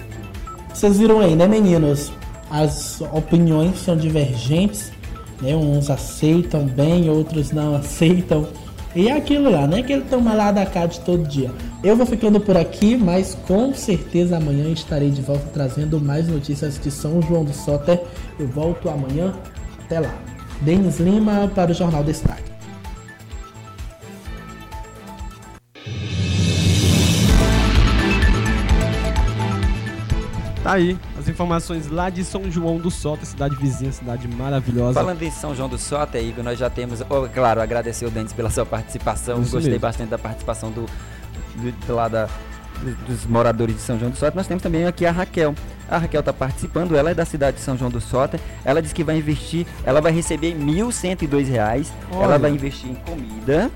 Vocês 0.69 0.99
viram 0.99 1.19
aí, 1.19 1.35
né, 1.35 1.49
meninos? 1.49 2.13
As 2.51 3.01
opiniões 3.01 3.81
são 3.81 3.97
divergentes, 3.97 4.93
né? 5.41 5.57
Uns 5.57 5.89
aceitam 5.89 6.67
bem, 6.67 7.09
outros 7.09 7.53
não 7.53 7.75
aceitam. 7.75 8.49
E 8.95 9.09
é 9.09 9.13
aquilo 9.13 9.51
lá, 9.51 9.67
né? 9.67 9.83
Que 9.83 9.95
ele 9.95 10.05
toma 10.11 10.35
lá 10.35 10.53
da 10.53 10.67
cá 10.67 10.85
de 10.85 11.01
todo 11.01 11.27
dia. 11.27 11.51
Eu 11.83 11.97
vou 11.97 12.05
ficando 12.05 12.39
por 12.39 12.59
aqui, 12.59 12.95
mas 12.95 13.35
com 13.47 13.73
certeza 13.73 14.37
amanhã 14.37 14.69
estarei 14.69 15.11
de 15.11 15.23
volta 15.23 15.47
trazendo 15.55 15.99
mais 15.99 16.29
notícias 16.29 16.79
de 16.79 16.91
São 16.91 17.23
João 17.23 17.47
do 17.47 17.55
Soter. 17.55 17.99
Eu 18.39 18.47
volto 18.47 18.91
amanhã. 18.91 19.33
Até 19.87 20.01
lá. 20.01 20.15
Denis 20.61 21.01
Lima 21.01 21.51
para 21.55 21.71
o 21.71 21.75
Jornal 21.75 22.05
Destaque. 22.05 22.50
Aí, 30.73 30.99
as 31.19 31.29
informações 31.29 31.89
lá 31.89 32.09
de 32.11 32.25
São 32.25 32.51
João 32.51 32.79
do 32.79 32.91
Sota, 32.91 33.25
cidade 33.25 33.57
vizinha, 33.57 33.93
cidade 33.93 34.27
maravilhosa. 34.29 34.95
Falando 35.01 35.23
em 35.23 35.31
São 35.31 35.55
João 35.55 35.69
do 35.69 35.79
Sota, 35.79 36.19
Igor, 36.19 36.43
nós 36.45 36.59
já 36.59 36.71
temos, 36.71 37.01
oh, 37.03 37.29
claro, 37.33 37.61
agradecer 37.61 38.07
o 38.07 38.11
Denis 38.11 38.33
pela 38.33 38.51
sua 38.51 38.65
participação. 38.67 39.41
Isso 39.43 39.53
Gostei 39.53 39.71
mesmo. 39.73 39.81
bastante 39.83 40.09
da 40.11 40.19
participação 40.19 40.71
do, 40.71 40.83
do, 41.57 41.73
do 41.87 41.95
lá 41.95 42.09
da, 42.09 42.27
do- 42.83 42.95
dos 43.07 43.27
moradores 43.27 43.75
de 43.77 43.83
São 43.83 43.99
João 43.99 44.11
do 44.11 44.17
Sota. 44.17 44.37
Nós 44.37 44.47
temos 44.47 44.63
também 44.63 44.87
aqui 44.87 45.05
a 45.07 45.13
Raquel. 45.13 45.55
A 45.89 45.99
Raquel 45.99 46.21
está 46.21 46.33
participando, 46.33 46.97
ela 46.97 47.11
é 47.11 47.15
da 47.15 47.25
cidade 47.25 47.57
de 47.57 47.63
São 47.63 47.77
João 47.77 47.91
do 47.91 48.01
Sota. 48.01 48.39
Ela 48.65 48.81
disse 48.81 48.95
que 48.95 49.03
vai 49.03 49.17
investir, 49.19 49.67
ela 49.85 50.01
vai 50.01 50.13
receber 50.13 50.55
1.102 50.57 51.49
reais. 51.49 51.93
Olha. 52.13 52.25
Ela 52.25 52.39
vai 52.39 52.51
investir 52.53 52.91
em 52.91 52.95
comida, 52.95 53.71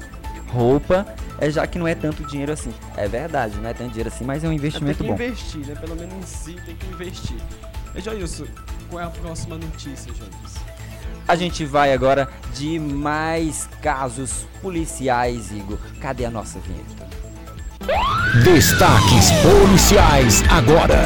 roupa, 0.53 1.05
é 1.39 1.51
já 1.51 1.67
que 1.67 1.79
não 1.79 1.87
é 1.87 1.95
tanto 1.95 2.25
dinheiro 2.25 2.53
assim. 2.53 2.73
É 2.97 3.09
verdade, 3.09 3.57
não 3.57 3.69
é 3.69 3.75
tanto 3.75 3.91
dinheiro 3.91 4.09
assim, 4.09 4.25
mas 4.25 4.45
é 4.45 4.47
um 4.47 4.51
tem 4.51 4.59
investimento 4.59 4.99
que 4.99 5.09
bom. 5.09 5.15
investir, 5.15 5.67
né? 5.67 5.75
Pelo 5.75 5.97
menos 5.97 6.15
em 6.15 6.23
si 6.23 6.57
tem 6.65 6.77
que 6.77 6.87
investir. 6.87 7.37
E 7.95 8.01
Joilson, 8.01 8.47
qual 8.91 9.03
é 9.03 9.07
a 9.07 9.11
próxima 9.11 9.57
notícia, 9.57 10.13
Joilson? 10.13 10.61
A 11.27 11.37
gente 11.37 11.65
vai 11.65 11.93
agora 11.93 12.29
de 12.55 12.79
mais 12.79 13.69
casos 13.81 14.47
policiais, 14.61 15.51
Igor. 15.51 15.79
Cadê 16.01 16.27
a 16.27 16.31
nossa 16.31 16.59
vinheta? 16.59 17.05
Destaques 18.45 19.31
policiais 19.43 20.43
agora. 20.51 20.99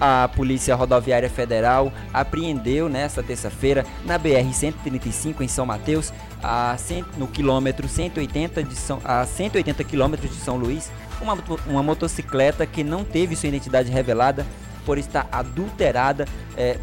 A 0.00 0.28
Polícia 0.28 0.74
Rodoviária 0.74 1.30
Federal 1.30 1.92
apreendeu 2.12 2.88
nesta 2.88 3.22
terça-feira 3.22 3.86
na 4.04 4.18
BR-135 4.18 5.40
em 5.40 5.48
São 5.48 5.64
Mateus, 5.64 6.12
a 6.44 6.76
no 7.16 7.26
quilômetro 7.26 7.88
180 7.88 8.62
de 8.62 8.76
São, 8.76 9.00
a 9.02 9.24
180 9.24 9.82
quilômetros 9.84 10.30
de 10.30 10.36
São 10.36 10.56
Luís, 10.56 10.90
uma, 11.20 11.36
uma 11.66 11.82
motocicleta 11.82 12.66
que 12.66 12.84
não 12.84 13.02
teve 13.02 13.34
sua 13.34 13.48
identidade 13.48 13.90
revelada 13.90 14.46
por 14.84 14.98
estar 14.98 15.26
adulterada 15.32 16.26
eh, 16.56 16.76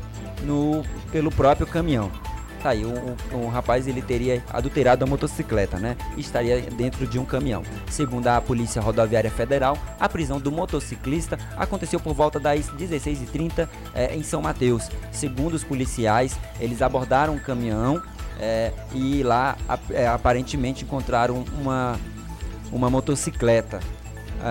no, 0.44 0.84
pelo 1.12 1.32
próprio 1.32 1.68
caminhão. 1.68 2.12
Tá 2.62 2.70
aí, 2.70 2.86
um, 2.86 3.15
um, 3.34 3.48
rapaz 3.48 3.88
ele 3.88 4.03
teria 4.03 4.44
adulterado 4.51 5.03
a 5.03 5.08
motocicleta, 5.08 5.80
né? 5.80 5.98
E 6.15 6.22
estaria 6.22 6.62
dentro 6.62 7.08
de 7.08 7.18
um 7.18 7.25
caminhão. 7.25 7.63
Segundo 7.89 8.27
a 8.27 8.39
Polícia 8.39 8.80
Rodoviária 8.80 9.32
Federal, 9.32 9.75
a 10.00 10.08
prisão 10.08 10.39
do 10.39 10.51
motociclista 10.51 11.39
aconteceu 11.58 12.00
por 12.00 12.13
volta 12.13 12.39
das 12.39 12.70
16h30 12.70 13.68
eh, 13.96 14.15
em 14.15 14.22
São 14.22 14.44
Mateus. 14.44 14.89
Segundo 15.12 15.56
os 15.56 15.63
policiais, 15.63 16.38
eles 16.60 16.84
abordaram 16.84 17.34
um 17.34 17.39
caminhão 17.39 18.01
eh, 18.40 18.72
e 18.94 19.24
lá 19.24 19.58
eh, 19.90 20.08
aparentemente 20.08 20.84
encontraram 20.84 21.44
uma, 21.60 22.00
uma 22.72 22.90
motocicleta. 22.90 23.80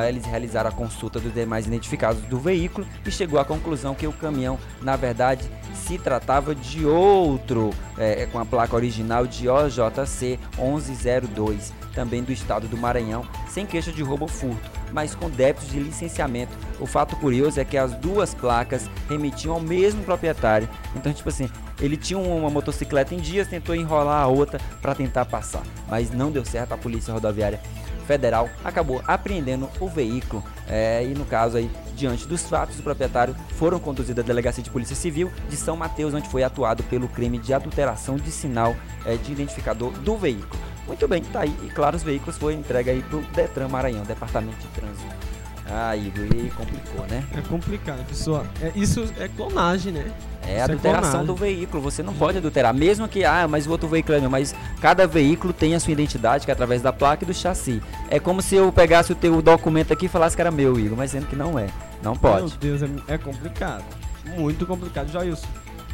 Eles 0.08 0.24
realizaram 0.24 0.70
a 0.70 0.72
consulta 0.72 1.18
dos 1.18 1.34
demais 1.34 1.66
identificados 1.66 2.22
do 2.22 2.38
veículo 2.38 2.86
e 3.04 3.10
chegou 3.10 3.40
à 3.40 3.44
conclusão 3.44 3.92
que 3.92 4.06
o 4.06 4.12
caminhão, 4.12 4.56
na 4.80 4.94
verdade, 4.94 5.50
se 5.74 5.98
tratava 5.98 6.54
de 6.54 6.86
outro, 6.86 7.70
é, 7.98 8.24
com 8.26 8.38
a 8.38 8.46
placa 8.46 8.76
original 8.76 9.26
de 9.26 9.48
OJC 9.48 10.38
1102, 10.56 11.72
também 11.94 12.22
do 12.22 12.32
estado 12.32 12.68
do 12.68 12.76
Maranhão, 12.76 13.26
sem 13.48 13.66
queixa 13.66 13.92
de 13.92 14.02
roubo 14.02 14.24
ou 14.24 14.28
furto, 14.28 14.70
mas 14.92 15.14
com 15.14 15.28
débitos 15.28 15.68
de 15.70 15.80
licenciamento. 15.80 16.52
O 16.78 16.86
fato 16.86 17.16
curioso 17.16 17.60
é 17.60 17.64
que 17.64 17.76
as 17.76 17.92
duas 17.94 18.34
placas 18.34 18.88
remetiam 19.08 19.54
ao 19.54 19.60
mesmo 19.60 20.02
proprietário. 20.04 20.68
Então, 20.94 21.12
tipo 21.12 21.28
assim, 21.28 21.50
ele 21.80 21.96
tinha 21.96 22.18
uma 22.18 22.50
motocicleta 22.50 23.14
em 23.14 23.18
dias, 23.18 23.48
tentou 23.48 23.74
enrolar 23.74 24.22
a 24.22 24.26
outra 24.26 24.60
para 24.80 24.94
tentar 24.94 25.24
passar, 25.24 25.62
mas 25.88 26.10
não 26.10 26.30
deu 26.30 26.44
certo. 26.44 26.72
A 26.72 26.76
Polícia 26.76 27.12
Rodoviária 27.12 27.60
Federal 28.06 28.48
acabou 28.64 29.02
apreendendo 29.06 29.68
o 29.80 29.88
veículo. 29.88 30.42
É, 30.68 31.04
e 31.04 31.14
no 31.14 31.24
caso 31.24 31.56
aí 31.56 31.70
diante 31.94 32.26
dos 32.26 32.42
fatos 32.42 32.76
os 32.76 32.80
proprietários 32.80 33.36
foram 33.50 33.78
conduzidos 33.78 34.24
à 34.24 34.26
delegacia 34.26 34.62
de 34.62 34.70
polícia 34.70 34.96
civil 34.96 35.30
de 35.48 35.56
São 35.56 35.76
Mateus 35.76 36.14
onde 36.14 36.28
foi 36.28 36.42
atuado 36.42 36.82
pelo 36.84 37.08
crime 37.08 37.38
de 37.38 37.52
adulteração 37.52 38.16
de 38.16 38.30
sinal 38.30 38.74
é, 39.04 39.16
de 39.16 39.32
identificador 39.32 39.92
do 39.92 40.16
veículo. 40.16 40.60
Muito 40.86 41.06
bem 41.06 41.22
tá 41.22 41.40
aí. 41.40 41.54
E 41.62 41.68
claro 41.68 41.96
os 41.96 42.02
veículos 42.02 42.36
foram 42.36 42.56
entregues 42.58 42.94
aí 42.94 43.02
pro 43.02 43.20
Detran 43.32 43.68
Maranhão 43.68 44.02
Departamento 44.04 44.58
de 44.58 44.68
Trânsito 44.68 45.29
ah 45.72 45.96
Igor 45.96 46.24
e 46.24 46.50
complicou 46.50 47.06
né 47.08 47.24
É 47.36 47.40
complicado, 47.42 48.04
pessoal. 48.06 48.44
É, 48.60 48.72
isso 48.74 49.04
é 49.18 49.28
clonagem, 49.28 49.92
né? 49.92 50.10
é 50.42 50.54
Isso 50.56 50.64
adulteração 50.64 51.10
clonagem. 51.10 51.26
do 51.26 51.34
veículo, 51.36 51.82
você 51.82 52.02
não 52.02 52.14
pode 52.14 52.38
adulterar, 52.38 52.74
mesmo 52.74 53.06
que, 53.06 53.24
ah, 53.24 53.46
mas 53.48 53.66
o 53.66 53.70
outro 53.70 53.86
veículo 53.88 54.16
é 54.16 54.20
meu, 54.20 54.30
mas 54.30 54.54
cada 54.80 55.06
veículo 55.06 55.52
tem 55.52 55.74
a 55.74 55.80
sua 55.80 55.92
identidade, 55.92 56.44
que 56.44 56.50
é 56.50 56.54
através 56.54 56.82
da 56.82 56.92
placa 56.92 57.24
e 57.24 57.26
do 57.26 57.34
chassi. 57.34 57.80
É 58.08 58.18
como 58.18 58.40
se 58.42 58.56
eu 58.56 58.72
pegasse 58.72 59.12
o 59.12 59.14
teu 59.14 59.40
documento 59.42 59.92
aqui 59.92 60.06
e 60.06 60.08
falasse 60.08 60.34
que 60.34 60.42
era 60.42 60.50
meu, 60.50 60.78
Igor, 60.80 60.96
mas 60.96 61.10
sendo 61.12 61.26
que 61.26 61.36
não 61.36 61.58
é. 61.58 61.68
Não 62.02 62.12
Meu 62.12 62.20
pode. 62.20 62.56
Deus, 62.58 62.82
é, 62.82 62.88
é 63.14 63.18
complicado. 63.18 63.84
Muito 64.36 64.66
complicado. 64.66 65.10
Joilson, 65.12 65.46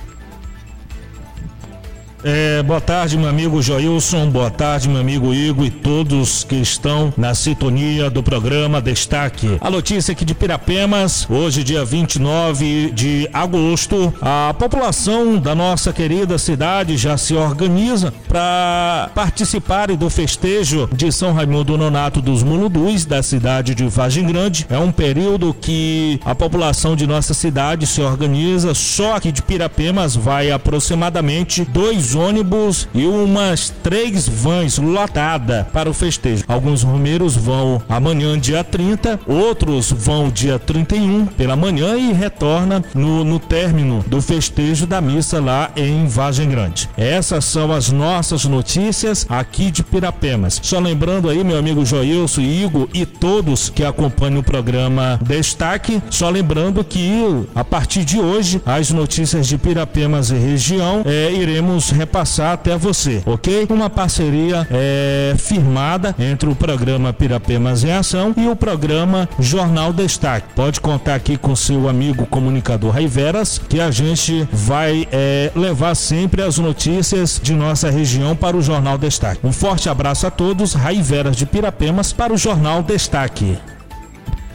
É, 2.21 2.61
boa 2.63 2.81
tarde, 2.81 3.17
meu 3.17 3.29
amigo 3.29 3.61
Joilson, 3.61 4.29
boa 4.29 4.51
tarde, 4.51 4.89
meu 4.89 4.99
amigo 4.99 5.33
Igor 5.33 5.65
e 5.65 5.71
todos 5.71 6.43
que 6.43 6.55
estão 6.55 7.13
na 7.15 7.33
sintonia 7.33 8.09
do 8.09 8.21
programa 8.21 8.81
Destaque. 8.81 9.57
A 9.61 9.69
notícia 9.69 10.11
aqui 10.11 10.25
de 10.25 10.35
Pirapemas, 10.35 11.25
hoje, 11.29 11.63
dia 11.63 11.85
29 11.85 12.91
de 12.91 13.29
agosto, 13.31 14.13
a 14.21 14.53
população 14.53 15.37
da 15.37 15.55
nossa 15.55 15.93
querida 15.93 16.37
cidade 16.37 16.97
já 16.97 17.15
se 17.15 17.33
organiza 17.35 18.13
para 18.27 19.09
participarem 19.15 19.95
do 19.95 20.09
festejo 20.09 20.89
de 20.91 21.13
São 21.13 21.31
Raimundo 21.31 21.77
Nonato 21.77 22.21
dos 22.21 22.43
Muludus, 22.43 23.05
da 23.05 23.23
cidade 23.23 23.73
de 23.73 23.87
Vargem 23.87 24.25
Grande. 24.25 24.67
É 24.69 24.77
um 24.77 24.91
período 24.91 25.53
que 25.53 26.19
a 26.25 26.35
população 26.35 26.97
de 26.97 27.07
nossa 27.07 27.33
cidade 27.33 27.87
se 27.87 28.01
organiza, 28.01 28.73
só 28.73 29.15
aqui 29.15 29.31
de 29.31 29.41
Pirapemas 29.41 30.17
vai 30.17 30.51
aproximadamente 30.51 31.63
dois 31.63 32.08
ônibus 32.15 32.87
e 32.93 33.05
umas 33.05 33.69
três 33.83 34.27
vans 34.27 34.77
lotadas 34.77 35.65
para 35.73 35.89
o 35.89 35.93
festejo. 35.93 36.43
Alguns 36.47 36.83
romeiros 36.83 37.35
vão 37.35 37.81
amanhã, 37.87 38.37
dia 38.37 38.63
30, 38.63 39.19
outros 39.27 39.91
vão 39.91 40.29
dia 40.29 40.59
31 40.59 41.25
pela 41.25 41.55
manhã 41.55 41.97
e 41.97 42.13
retorna 42.13 42.83
no, 42.93 43.23
no 43.23 43.39
término 43.39 44.03
do 44.07 44.21
festejo 44.21 44.85
da 44.85 45.01
missa 45.01 45.39
lá 45.39 45.71
em 45.75 46.07
Vargem 46.07 46.49
Grande. 46.49 46.89
Essas 46.97 47.45
são 47.45 47.71
as 47.71 47.91
nossas 47.91 48.45
notícias 48.45 49.25
aqui 49.29 49.71
de 49.71 49.83
Pirapemas. 49.83 50.59
Só 50.63 50.79
lembrando 50.79 51.29
aí, 51.29 51.43
meu 51.43 51.57
amigo 51.57 51.85
Joilson, 51.85 52.41
Igor 52.41 52.87
e 52.93 53.05
todos 53.05 53.69
que 53.69 53.83
acompanham 53.83 54.39
o 54.39 54.43
programa 54.43 55.19
Destaque, 55.21 56.01
só 56.09 56.29
lembrando 56.29 56.83
que 56.83 57.09
a 57.55 57.63
partir 57.63 58.03
de 58.03 58.19
hoje 58.19 58.61
as 58.65 58.91
notícias 58.91 59.47
de 59.47 59.57
Pirapemas 59.57 60.29
e 60.29 60.35
região 60.35 61.03
é, 61.05 61.31
iremos 61.31 61.89
repassar 61.99 62.53
até 62.53 62.77
você, 62.77 63.21
ok? 63.25 63.67
Uma 63.69 63.89
parceria 63.89 64.65
é, 64.71 65.35
firmada 65.37 66.15
entre 66.17 66.49
o 66.49 66.55
programa 66.55 67.11
Pirapemas 67.11 67.83
em 67.83 67.91
Ação 67.91 68.33
e 68.37 68.47
o 68.47 68.55
programa 68.55 69.27
Jornal 69.37 69.91
Destaque. 69.91 70.53
Pode 70.55 70.79
contar 70.79 71.15
aqui 71.15 71.37
com 71.37 71.55
seu 71.55 71.89
amigo 71.89 72.25
comunicador 72.25 72.91
Raiveras, 72.91 73.59
que 73.69 73.81
a 73.81 73.91
gente 73.91 74.47
vai 74.51 75.07
é, 75.11 75.51
levar 75.55 75.93
sempre 75.95 76.41
as 76.41 76.57
notícias 76.57 77.39
de 77.41 77.53
nossa 77.53 77.89
região 77.89 78.35
para 78.35 78.55
o 78.55 78.61
Jornal 78.61 78.97
Destaque. 78.97 79.41
Um 79.43 79.51
forte 79.51 79.89
abraço 79.89 80.25
a 80.25 80.31
todos, 80.31 80.73
Raiveras 80.73 81.35
de 81.35 81.45
Pirapemas 81.45 82.13
para 82.13 82.33
o 82.33 82.37
Jornal 82.37 82.81
Destaque. 82.81 83.57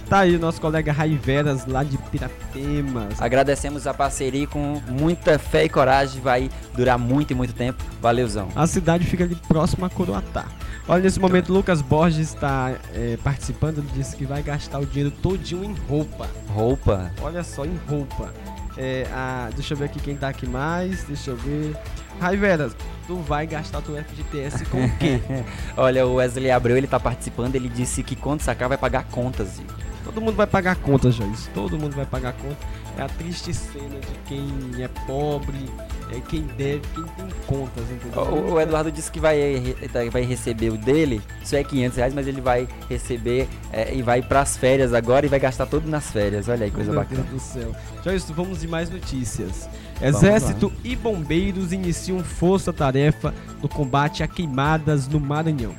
Tá 0.09 0.21
aí 0.21 0.37
nosso 0.37 0.61
colega 0.61 0.93
Rai 0.93 1.17
Veras 1.17 1.67
lá 1.67 1.83
de 1.83 1.97
Pirapemas. 1.97 3.21
Agradecemos 3.21 3.87
a 3.87 3.95
parceria 3.95 4.47
com 4.47 4.81
muita 4.88 5.38
fé 5.38 5.64
e 5.64 5.69
coragem. 5.69 6.21
Vai 6.21 6.51
durar 6.75 6.99
muito 6.99 7.33
e 7.33 7.35
muito 7.35 7.55
tempo. 7.55 7.83
Valeuzão. 8.01 8.49
A 8.55 8.67
cidade 8.67 9.05
fica 9.05 9.25
ali 9.25 9.35
próxima 9.49 9.87
a 9.87 9.90
Coroatá. 9.90 10.47
Olha, 10.87 11.03
nesse 11.03 11.19
momento, 11.19 11.53
Lucas 11.53 11.81
Borges 11.81 12.35
está 12.35 12.75
é, 12.93 13.17
participando. 13.25 13.79
Ele 13.79 13.88
disse 13.95 14.14
que 14.14 14.27
vai 14.27 14.43
gastar 14.43 14.79
o 14.79 14.87
dinheiro 14.87 15.11
todinho 15.11 15.64
em 15.64 15.75
roupa. 15.88 16.29
Roupa. 16.49 17.11
Olha 17.23 17.43
só, 17.43 17.64
em 17.64 17.79
roupa. 17.88 18.33
É, 18.77 19.07
a, 19.11 19.49
deixa 19.55 19.73
eu 19.73 19.79
ver 19.79 19.87
aqui 19.87 19.99
quem 20.01 20.17
tá 20.17 20.29
aqui 20.29 20.47
mais. 20.47 21.05
Deixa 21.05 21.31
eu 21.31 21.37
ver. 21.37 21.75
Raiveras, 22.21 22.77
tu 23.07 23.17
vai 23.17 23.47
gastar 23.47 23.81
teu 23.81 23.97
FGTS 23.97 24.67
com 24.67 24.85
o 24.85 24.97
quê? 24.99 25.21
Olha, 25.77 26.07
o 26.07 26.14
Wesley 26.14 26.51
Abreu, 26.51 26.77
ele 26.77 26.87
tá 26.87 27.01
participando. 27.01 27.55
Ele 27.55 27.69
disse 27.69 28.03
que 28.03 28.14
quando 28.14 28.43
sacar 28.43 28.69
vai 28.69 28.79
pagar 28.79 29.05
contas, 29.05 29.59
Igor. 29.59 29.75
Todo 30.14 30.22
mundo 30.22 30.37
vai 30.37 30.46
pagar 30.46 30.77
conta, 30.77 31.11
Joyce. 31.11 31.50
Todo 31.50 31.77
mundo 31.77 31.96
vai 31.96 32.07
pagar 32.07 32.33
conta. 32.35 32.57
É 32.96 33.03
a 33.03 33.09
triste 33.09 33.53
cena 33.53 33.98
de 33.98 34.14
quem 34.29 34.48
é 34.81 34.87
pobre, 34.87 35.59
é 36.12 36.20
quem 36.20 36.42
deve, 36.42 36.83
quem 36.94 37.03
tem 37.03 37.27
contas, 37.48 37.83
entendeu? 37.90 38.22
O, 38.22 38.53
o 38.53 38.61
Eduardo 38.61 38.92
disse 38.92 39.11
que 39.11 39.18
vai, 39.18 39.37
vai 40.12 40.22
receber 40.22 40.70
o 40.70 40.79
dele, 40.79 41.20
isso 41.42 41.57
é 41.57 41.64
500 41.64 41.96
reais, 41.96 42.14
mas 42.14 42.29
ele 42.29 42.40
vai 42.40 42.68
receber 42.88 43.48
é, 43.72 43.92
e 43.92 44.03
vai 44.03 44.22
pras 44.22 44.57
férias 44.57 44.94
agora 44.94 45.27
e 45.27 45.29
vai 45.29 45.40
gastar 45.40 45.66
tudo 45.66 45.90
nas 45.90 46.12
férias. 46.12 46.48
Olha 46.48 46.64
aí, 46.64 46.70
coisa 46.70 46.92
Meu 46.92 47.00
bacana. 47.00 47.24
Deus 47.29 47.42
do 47.42 47.44
céu. 47.44 47.74
Joyce, 48.05 48.33
vamos 48.33 48.61
de 48.61 48.68
mais 48.68 48.88
notícias. 48.88 49.68
Exército 50.00 50.72
e 50.85 50.94
bombeiros 50.94 51.72
iniciam 51.72 52.22
força-tarefa 52.22 53.35
no 53.61 53.68
combate 53.68 54.22
a 54.22 54.29
queimadas 54.29 55.09
no 55.09 55.18
Maranhão. 55.18 55.74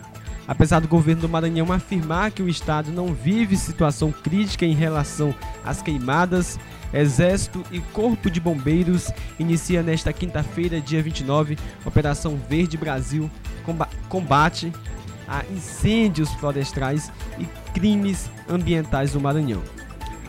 Apesar 0.47 0.79
do 0.79 0.88
governo 0.88 1.23
do 1.23 1.29
Maranhão 1.29 1.71
afirmar 1.71 2.31
que 2.31 2.43
o 2.43 2.49
estado 2.49 2.91
não 2.91 3.13
vive 3.13 3.58
situação 3.58 4.12
crítica 4.12 4.65
em 4.65 4.75
relação 4.75 5.34
às 5.63 5.81
queimadas, 5.81 6.60
Exército 6.93 7.63
e 7.71 7.79
Corpo 7.79 8.29
de 8.29 8.39
Bombeiros 8.39 9.12
inicia 9.39 9.81
nesta 9.81 10.13
quinta-feira, 10.13 10.79
dia 10.79 11.01
29, 11.01 11.58
Operação 11.84 12.39
Verde 12.49 12.77
Brasil 12.77 13.29
combate 14.08 14.71
a 15.27 15.43
incêndios 15.51 16.31
florestais 16.34 17.12
e 17.39 17.45
crimes 17.73 18.29
ambientais 18.47 19.15
no 19.15 19.19
Maranhão. 19.19 19.63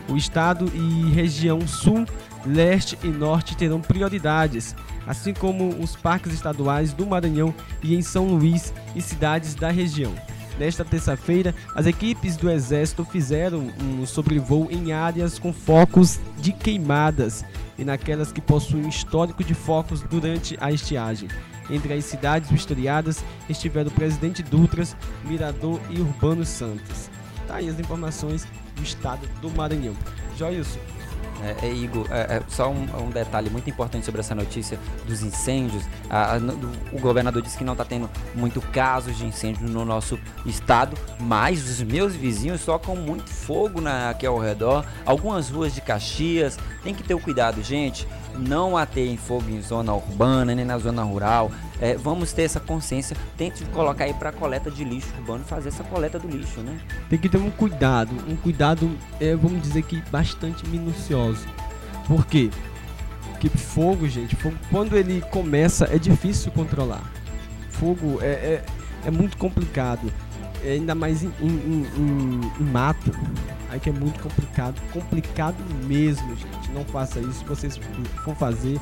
O 0.09 0.17
estado 0.17 0.71
e 0.73 1.11
região 1.11 1.67
sul, 1.67 2.05
leste 2.45 2.97
e 3.03 3.07
norte 3.07 3.55
terão 3.55 3.79
prioridades, 3.79 4.75
assim 5.07 5.33
como 5.33 5.69
os 5.69 5.95
parques 5.95 6.33
estaduais 6.33 6.93
do 6.93 7.05
Maranhão 7.05 7.53
e 7.81 7.95
em 7.95 8.01
São 8.01 8.27
Luís 8.27 8.73
e 8.95 9.01
cidades 9.01 9.55
da 9.55 9.71
região. 9.71 10.13
Nesta 10.59 10.83
terça-feira, 10.83 11.53
as 11.75 11.85
equipes 11.85 12.35
do 12.35 12.49
Exército 12.49 13.05
fizeram 13.05 13.71
um 13.79 14.05
sobrevoo 14.05 14.67
em 14.71 14.91
áreas 14.91 15.37
com 15.37 15.53
focos 15.53 16.19
de 16.39 16.51
queimadas 16.51 17.45
e 17.77 17.85
naquelas 17.85 18.31
que 18.31 18.41
possuem 18.41 18.89
histórico 18.89 19.43
de 19.43 19.53
focos 19.53 20.01
durante 20.01 20.57
a 20.59 20.71
estiagem. 20.71 21.29
Entre 21.69 21.93
as 21.93 22.05
cidades 22.05 22.49
vistoriadas 22.49 23.23
estiveram 23.47 23.89
o 23.89 23.93
Presidente 23.93 24.41
Dutras, 24.41 24.95
Mirador 25.25 25.79
e 25.89 25.99
Urbano 25.99 26.45
Santos. 26.45 27.09
Tá 27.47 27.55
aí 27.55 27.69
as 27.69 27.79
informações 27.79 28.47
do 28.75 28.81
estado 28.81 29.27
do 29.41 29.49
Maranhão. 29.51 29.95
Joilson, 30.37 30.79
é, 31.43 31.67
é, 31.67 31.71
Igor, 31.71 32.07
é, 32.09 32.37
é, 32.37 32.41
só 32.47 32.69
um, 32.69 32.87
um, 33.05 33.09
detalhe 33.09 33.49
muito 33.49 33.69
importante 33.69 34.05
sobre 34.05 34.21
essa 34.21 34.33
notícia 34.33 34.79
dos 35.05 35.21
incêndios. 35.21 35.83
A, 36.09 36.35
a, 36.35 36.37
o 36.91 36.99
governador 36.99 37.41
disse 37.41 37.57
que 37.57 37.63
não 37.63 37.73
está 37.73 37.85
tendo 37.85 38.09
muito 38.33 38.61
casos 38.61 39.17
de 39.17 39.25
incêndio 39.25 39.67
no 39.67 39.85
nosso 39.85 40.19
estado, 40.45 40.97
mas 41.19 41.69
os 41.69 41.81
meus 41.81 42.15
vizinhos 42.15 42.63
tocam 42.65 42.95
muito 42.95 43.29
fogo 43.29 43.79
na, 43.79 44.09
aqui 44.09 44.25
ao 44.25 44.37
redor. 44.37 44.85
Algumas 45.05 45.49
ruas 45.49 45.73
de 45.73 45.81
Caxias, 45.81 46.57
tem 46.83 46.93
que 46.93 47.03
ter 47.03 47.13
o 47.13 47.19
cuidado, 47.19 47.61
gente. 47.61 48.07
Não 48.37 48.77
ateiem 48.77 49.17
fogo 49.17 49.49
em 49.49 49.61
zona 49.61 49.93
urbana, 49.93 50.55
nem 50.55 50.65
na 50.65 50.77
zona 50.77 51.03
rural. 51.03 51.51
É, 51.79 51.95
vamos 51.95 52.33
ter 52.33 52.43
essa 52.43 52.59
consciência. 52.59 53.15
Tente 53.37 53.63
colocar 53.65 54.05
aí 54.05 54.13
para 54.13 54.31
coleta 54.31 54.71
de 54.71 54.83
lixo 54.83 55.09
urbano, 55.17 55.43
fazer 55.43 55.69
essa 55.69 55.83
coleta 55.83 56.17
do 56.17 56.27
lixo, 56.27 56.59
né? 56.61 56.79
Tem 57.09 57.19
que 57.19 57.29
ter 57.29 57.37
um 57.37 57.51
cuidado, 57.51 58.11
um 58.27 58.35
cuidado, 58.35 58.89
é, 59.19 59.35
vamos 59.35 59.61
dizer 59.61 59.83
que 59.83 60.01
bastante 60.09 60.67
minucioso. 60.67 61.45
Por 62.07 62.25
quê? 62.25 62.49
Porque 63.31 63.49
fogo, 63.49 64.07
gente, 64.07 64.35
fogo, 64.35 64.55
quando 64.71 64.97
ele 64.97 65.21
começa 65.29 65.85
é 65.85 65.99
difícil 65.99 66.51
controlar. 66.51 67.03
Fogo 67.69 68.19
é, 68.21 68.25
é, 68.25 68.65
é 69.05 69.11
muito 69.11 69.37
complicado, 69.37 70.11
é 70.63 70.71
ainda 70.71 70.95
mais 70.95 71.23
em, 71.23 71.31
em, 71.39 71.85
em, 71.95 72.51
em 72.59 72.63
mato. 72.63 73.11
Aí 73.69 73.79
que 73.79 73.89
é 73.89 73.93
muito 73.93 74.19
complicado, 74.21 74.81
complicado 74.91 75.57
mesmo, 75.85 76.35
gente. 76.35 76.71
Não 76.71 76.85
faça 76.85 77.19
isso. 77.19 77.39
Se 77.39 77.45
vocês 77.45 77.79
for 78.23 78.35
fazer, 78.35 78.79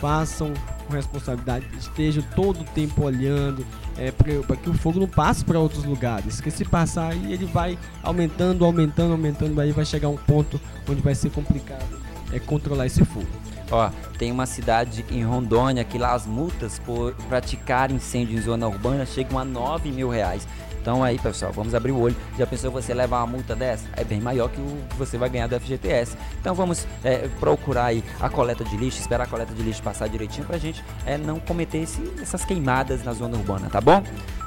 façam 0.00 0.52
com 0.86 0.94
responsabilidade, 0.94 1.66
estejam 1.78 2.22
todo 2.34 2.60
o 2.60 2.64
tempo 2.64 3.04
olhando 3.04 3.66
é, 3.98 4.10
para 4.10 4.56
que 4.56 4.70
o 4.70 4.74
fogo 4.74 5.00
não 5.00 5.08
passe 5.08 5.44
para 5.44 5.58
outros 5.58 5.84
lugares. 5.84 6.36
Porque 6.36 6.50
se 6.50 6.64
passar 6.64 7.12
aí, 7.12 7.32
ele 7.32 7.46
vai 7.46 7.78
aumentando, 8.02 8.64
aumentando, 8.64 9.12
aumentando, 9.12 9.60
aí 9.60 9.72
vai 9.72 9.84
chegar 9.84 10.08
um 10.08 10.16
ponto 10.16 10.60
onde 10.88 11.00
vai 11.00 11.14
ser 11.14 11.30
complicado 11.30 12.00
é, 12.32 12.38
controlar 12.38 12.86
esse 12.86 13.04
fogo. 13.04 13.26
Ó, 13.70 13.88
tem 14.18 14.32
uma 14.32 14.46
cidade 14.46 15.04
em 15.10 15.22
Rondônia 15.22 15.84
que 15.84 15.96
lá 15.96 16.12
as 16.12 16.26
multas 16.26 16.80
por 16.80 17.14
praticar 17.28 17.90
incêndio 17.92 18.36
em 18.36 18.40
zona 18.40 18.66
urbana 18.66 19.06
chegam 19.06 19.38
a 19.38 19.44
9 19.44 19.92
mil 19.92 20.08
reais. 20.08 20.46
Então 20.80 21.04
aí, 21.04 21.18
pessoal, 21.18 21.52
vamos 21.52 21.74
abrir 21.74 21.92
o 21.92 22.00
olho. 22.00 22.16
Já 22.38 22.46
pensou 22.46 22.70
você 22.70 22.94
levar 22.94 23.18
uma 23.18 23.26
multa 23.26 23.54
dessa? 23.54 23.86
É 23.96 24.02
bem 24.02 24.20
maior 24.20 24.48
que 24.48 24.60
o 24.60 24.78
que 24.88 24.96
você 24.96 25.18
vai 25.18 25.28
ganhar 25.28 25.46
do 25.46 25.58
FGTS. 25.60 26.16
Então 26.40 26.54
vamos 26.54 26.86
é, 27.04 27.28
procurar 27.38 27.86
aí 27.86 28.02
a 28.18 28.28
coleta 28.28 28.64
de 28.64 28.76
lixo, 28.76 29.00
esperar 29.00 29.24
a 29.24 29.26
coleta 29.26 29.52
de 29.52 29.62
lixo 29.62 29.82
passar 29.82 30.08
direitinho 30.08 30.46
pra 30.46 30.58
gente 30.58 30.82
é, 31.04 31.18
não 31.18 31.38
cometer 31.38 31.78
esse, 31.78 32.02
essas 32.20 32.44
queimadas 32.44 33.04
na 33.04 33.12
zona 33.12 33.36
urbana, 33.36 33.68
tá 33.68 33.80
bom? 33.80 34.02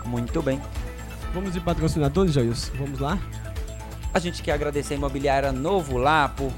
Muito 0.06 0.42
bem. 0.42 0.60
Vamos 1.34 1.54
de 1.54 1.60
patrocinadores, 1.60 2.34
Joilson? 2.34 2.72
Vamos 2.78 3.00
lá? 3.00 3.18
A 4.14 4.20
gente 4.20 4.44
quer 4.44 4.52
agradecer 4.52 4.94
a 4.94 4.98
Imobiliária 4.98 5.52
Novo 5.52 5.98
lá 5.98 6.30
por 6.30 6.52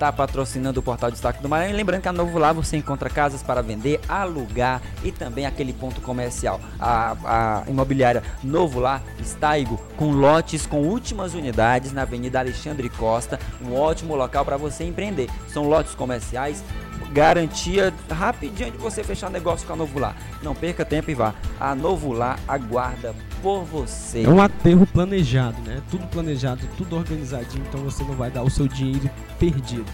está 0.00 0.10
patrocinando 0.10 0.80
o 0.80 0.82
Portal 0.82 1.10
Destaque 1.10 1.42
do 1.42 1.48
Maranhão. 1.48 1.74
E 1.74 1.76
lembrando 1.76 2.00
que 2.00 2.08
a 2.08 2.12
Novo 2.12 2.38
Lá 2.38 2.54
você 2.54 2.78
encontra 2.78 3.10
casas 3.10 3.42
para 3.42 3.60
vender, 3.60 4.00
alugar 4.08 4.80
e 5.04 5.12
também 5.12 5.44
aquele 5.44 5.74
ponto 5.74 6.00
comercial. 6.00 6.58
A, 6.80 7.16
a 7.24 7.70
imobiliária 7.70 8.22
Novo 8.42 8.80
Lá 8.80 9.02
está, 9.18 9.58
Igor, 9.58 9.78
com 9.96 10.10
lotes 10.12 10.66
com 10.66 10.80
últimas 10.80 11.34
unidades 11.34 11.92
na 11.92 12.02
Avenida 12.02 12.38
Alexandre 12.38 12.88
Costa. 12.88 13.38
Um 13.62 13.74
ótimo 13.74 14.16
local 14.16 14.42
para 14.42 14.56
você 14.56 14.84
empreender. 14.84 15.28
São 15.48 15.68
lotes 15.68 15.94
comerciais 15.94 16.64
garantia 17.12 17.92
rapidinho 18.10 18.70
de 18.70 18.78
você 18.78 19.02
fechar 19.02 19.30
negócio 19.30 19.66
com 19.66 19.72
a 19.72 19.76
Novo 19.76 19.98
Lá. 19.98 20.14
Não 20.42 20.54
perca 20.54 20.84
tempo 20.84 21.10
e 21.10 21.14
vá. 21.14 21.34
A 21.58 21.74
Novo 21.74 22.12
Lá 22.12 22.38
aguarda 22.46 23.14
por 23.42 23.64
você. 23.64 24.22
É 24.22 24.28
um 24.28 24.40
aterro 24.40 24.86
planejado, 24.86 25.60
né? 25.62 25.82
Tudo 25.90 26.06
planejado, 26.06 26.60
tudo 26.76 26.96
organizadinho, 26.96 27.64
então 27.68 27.80
você 27.82 28.02
não 28.04 28.14
vai 28.14 28.30
dar 28.30 28.42
o 28.42 28.50
seu 28.50 28.68
dinheiro 28.68 29.10
perdido. 29.38 29.86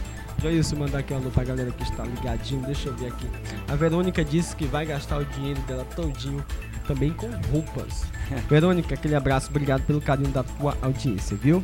Já 0.43 0.51
isso, 0.51 0.77
mandar 0.77 0.99
aqui 0.99 1.15
um 1.15 1.17
alô 1.17 1.31
pra 1.31 1.45
galera 1.45 1.71
que 1.71 1.83
está 1.83 2.05
ligadinho, 2.05 2.61
deixa 2.63 2.89
eu 2.89 2.95
ver 2.95 3.07
aqui. 3.07 3.27
A 3.69 3.75
Verônica 3.75 4.23
disse 4.23 4.55
que 4.55 4.67
vai 4.67 4.85
gastar 4.85 5.19
o 5.19 5.25
dinheiro 5.25 5.61
dela 5.63 5.85
todinho 5.97 6.45
também 6.87 7.13
com 7.13 7.29
roupas. 7.51 8.05
Verônica, 8.49 8.95
aquele 8.95 9.15
abraço, 9.15 9.49
obrigado 9.49 9.83
pelo 9.87 10.01
carinho 10.01 10.31
da 10.31 10.43
tua 10.43 10.77
audiência, 10.83 11.37
viu? 11.37 11.63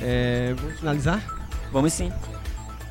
É, 0.00 0.54
vamos 0.58 0.78
finalizar? 0.78 1.22
Vamos 1.72 1.92
sim. 1.92 2.12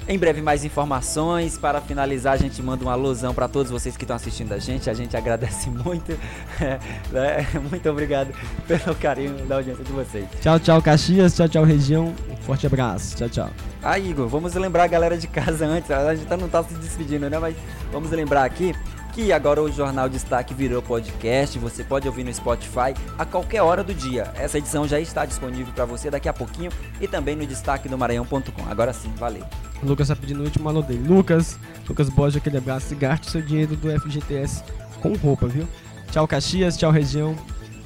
Em 0.09 0.17
breve 0.17 0.41
mais 0.41 0.63
informações. 0.63 1.57
Para 1.57 1.81
finalizar, 1.81 2.33
a 2.33 2.37
gente 2.37 2.61
manda 2.63 2.81
uma 2.83 2.93
alusão 2.93 3.33
para 3.33 3.47
todos 3.47 3.69
vocês 3.69 3.97
que 3.97 4.05
estão 4.05 4.15
assistindo 4.15 4.53
a 4.53 4.57
gente. 4.57 4.89
A 4.89 4.93
gente 4.93 5.17
agradece 5.17 5.69
muito. 5.83 6.17
É, 6.61 6.79
né? 7.11 7.47
Muito 7.69 7.89
obrigado 7.89 8.33
pelo 8.67 8.95
carinho 8.95 9.45
da 9.45 9.57
audiência 9.57 9.83
de 9.83 9.91
vocês. 9.91 10.25
Tchau, 10.41 10.59
tchau, 10.59 10.81
Caxias. 10.81 11.35
Tchau, 11.35 11.49
tchau, 11.49 11.63
região. 11.65 12.13
Um 12.31 12.37
forte 12.37 12.65
abraço. 12.65 13.17
Tchau, 13.17 13.29
tchau. 13.29 13.49
Ah, 13.83 13.99
Igor, 13.99 14.27
vamos 14.29 14.53
lembrar 14.55 14.85
a 14.85 14.87
galera 14.87 15.17
de 15.17 15.27
casa 15.27 15.65
antes. 15.65 15.91
A 15.91 16.15
gente 16.15 16.29
não 16.29 16.45
está 16.45 16.63
se 16.63 16.73
despedindo, 16.75 17.29
né? 17.29 17.37
Mas 17.37 17.55
vamos 17.91 18.09
lembrar 18.11 18.45
aqui 18.45 18.73
que 19.17 19.33
agora 19.33 19.63
o 19.63 19.71
Jornal 19.71 20.07
Destaque 20.07 20.53
virou 20.53 20.79
podcast, 20.79 21.57
você 21.57 21.83
pode 21.83 22.07
ouvir 22.07 22.23
no 22.23 22.31
Spotify 22.31 22.93
a 23.17 23.25
qualquer 23.25 23.63
hora 23.63 23.83
do 23.83 23.91
dia. 23.91 24.31
Essa 24.35 24.59
edição 24.59 24.87
já 24.87 24.99
está 24.99 25.25
disponível 25.25 25.73
para 25.73 25.85
você 25.85 26.11
daqui 26.11 26.29
a 26.29 26.33
pouquinho 26.33 26.71
e 27.01 27.07
também 27.07 27.35
no 27.35 27.43
destaque 27.43 27.89
do 27.89 27.97
Maranhão.com. 27.97 28.69
Agora 28.69 28.93
sim, 28.93 29.11
valeu. 29.17 29.43
Lucas 29.81 30.07
está 30.07 30.15
pedindo 30.15 30.41
o 30.41 30.43
último 30.43 30.69
alô 30.69 30.83
dele. 30.83 31.07
Lucas, 31.07 31.57
Lucas 31.89 32.09
Borges, 32.09 32.37
aquele 32.37 32.59
abraço 32.59 32.93
e 32.93 32.95
gaste 32.95 33.31
seu 33.31 33.41
dinheiro 33.41 33.75
do 33.75 33.89
FGTS 34.01 34.63
com 35.01 35.15
roupa, 35.15 35.47
viu? 35.47 35.67
Tchau, 36.11 36.27
Caxias, 36.27 36.77
tchau, 36.77 36.91
região. 36.91 37.35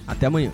Até 0.06 0.26
amanhã. 0.26 0.52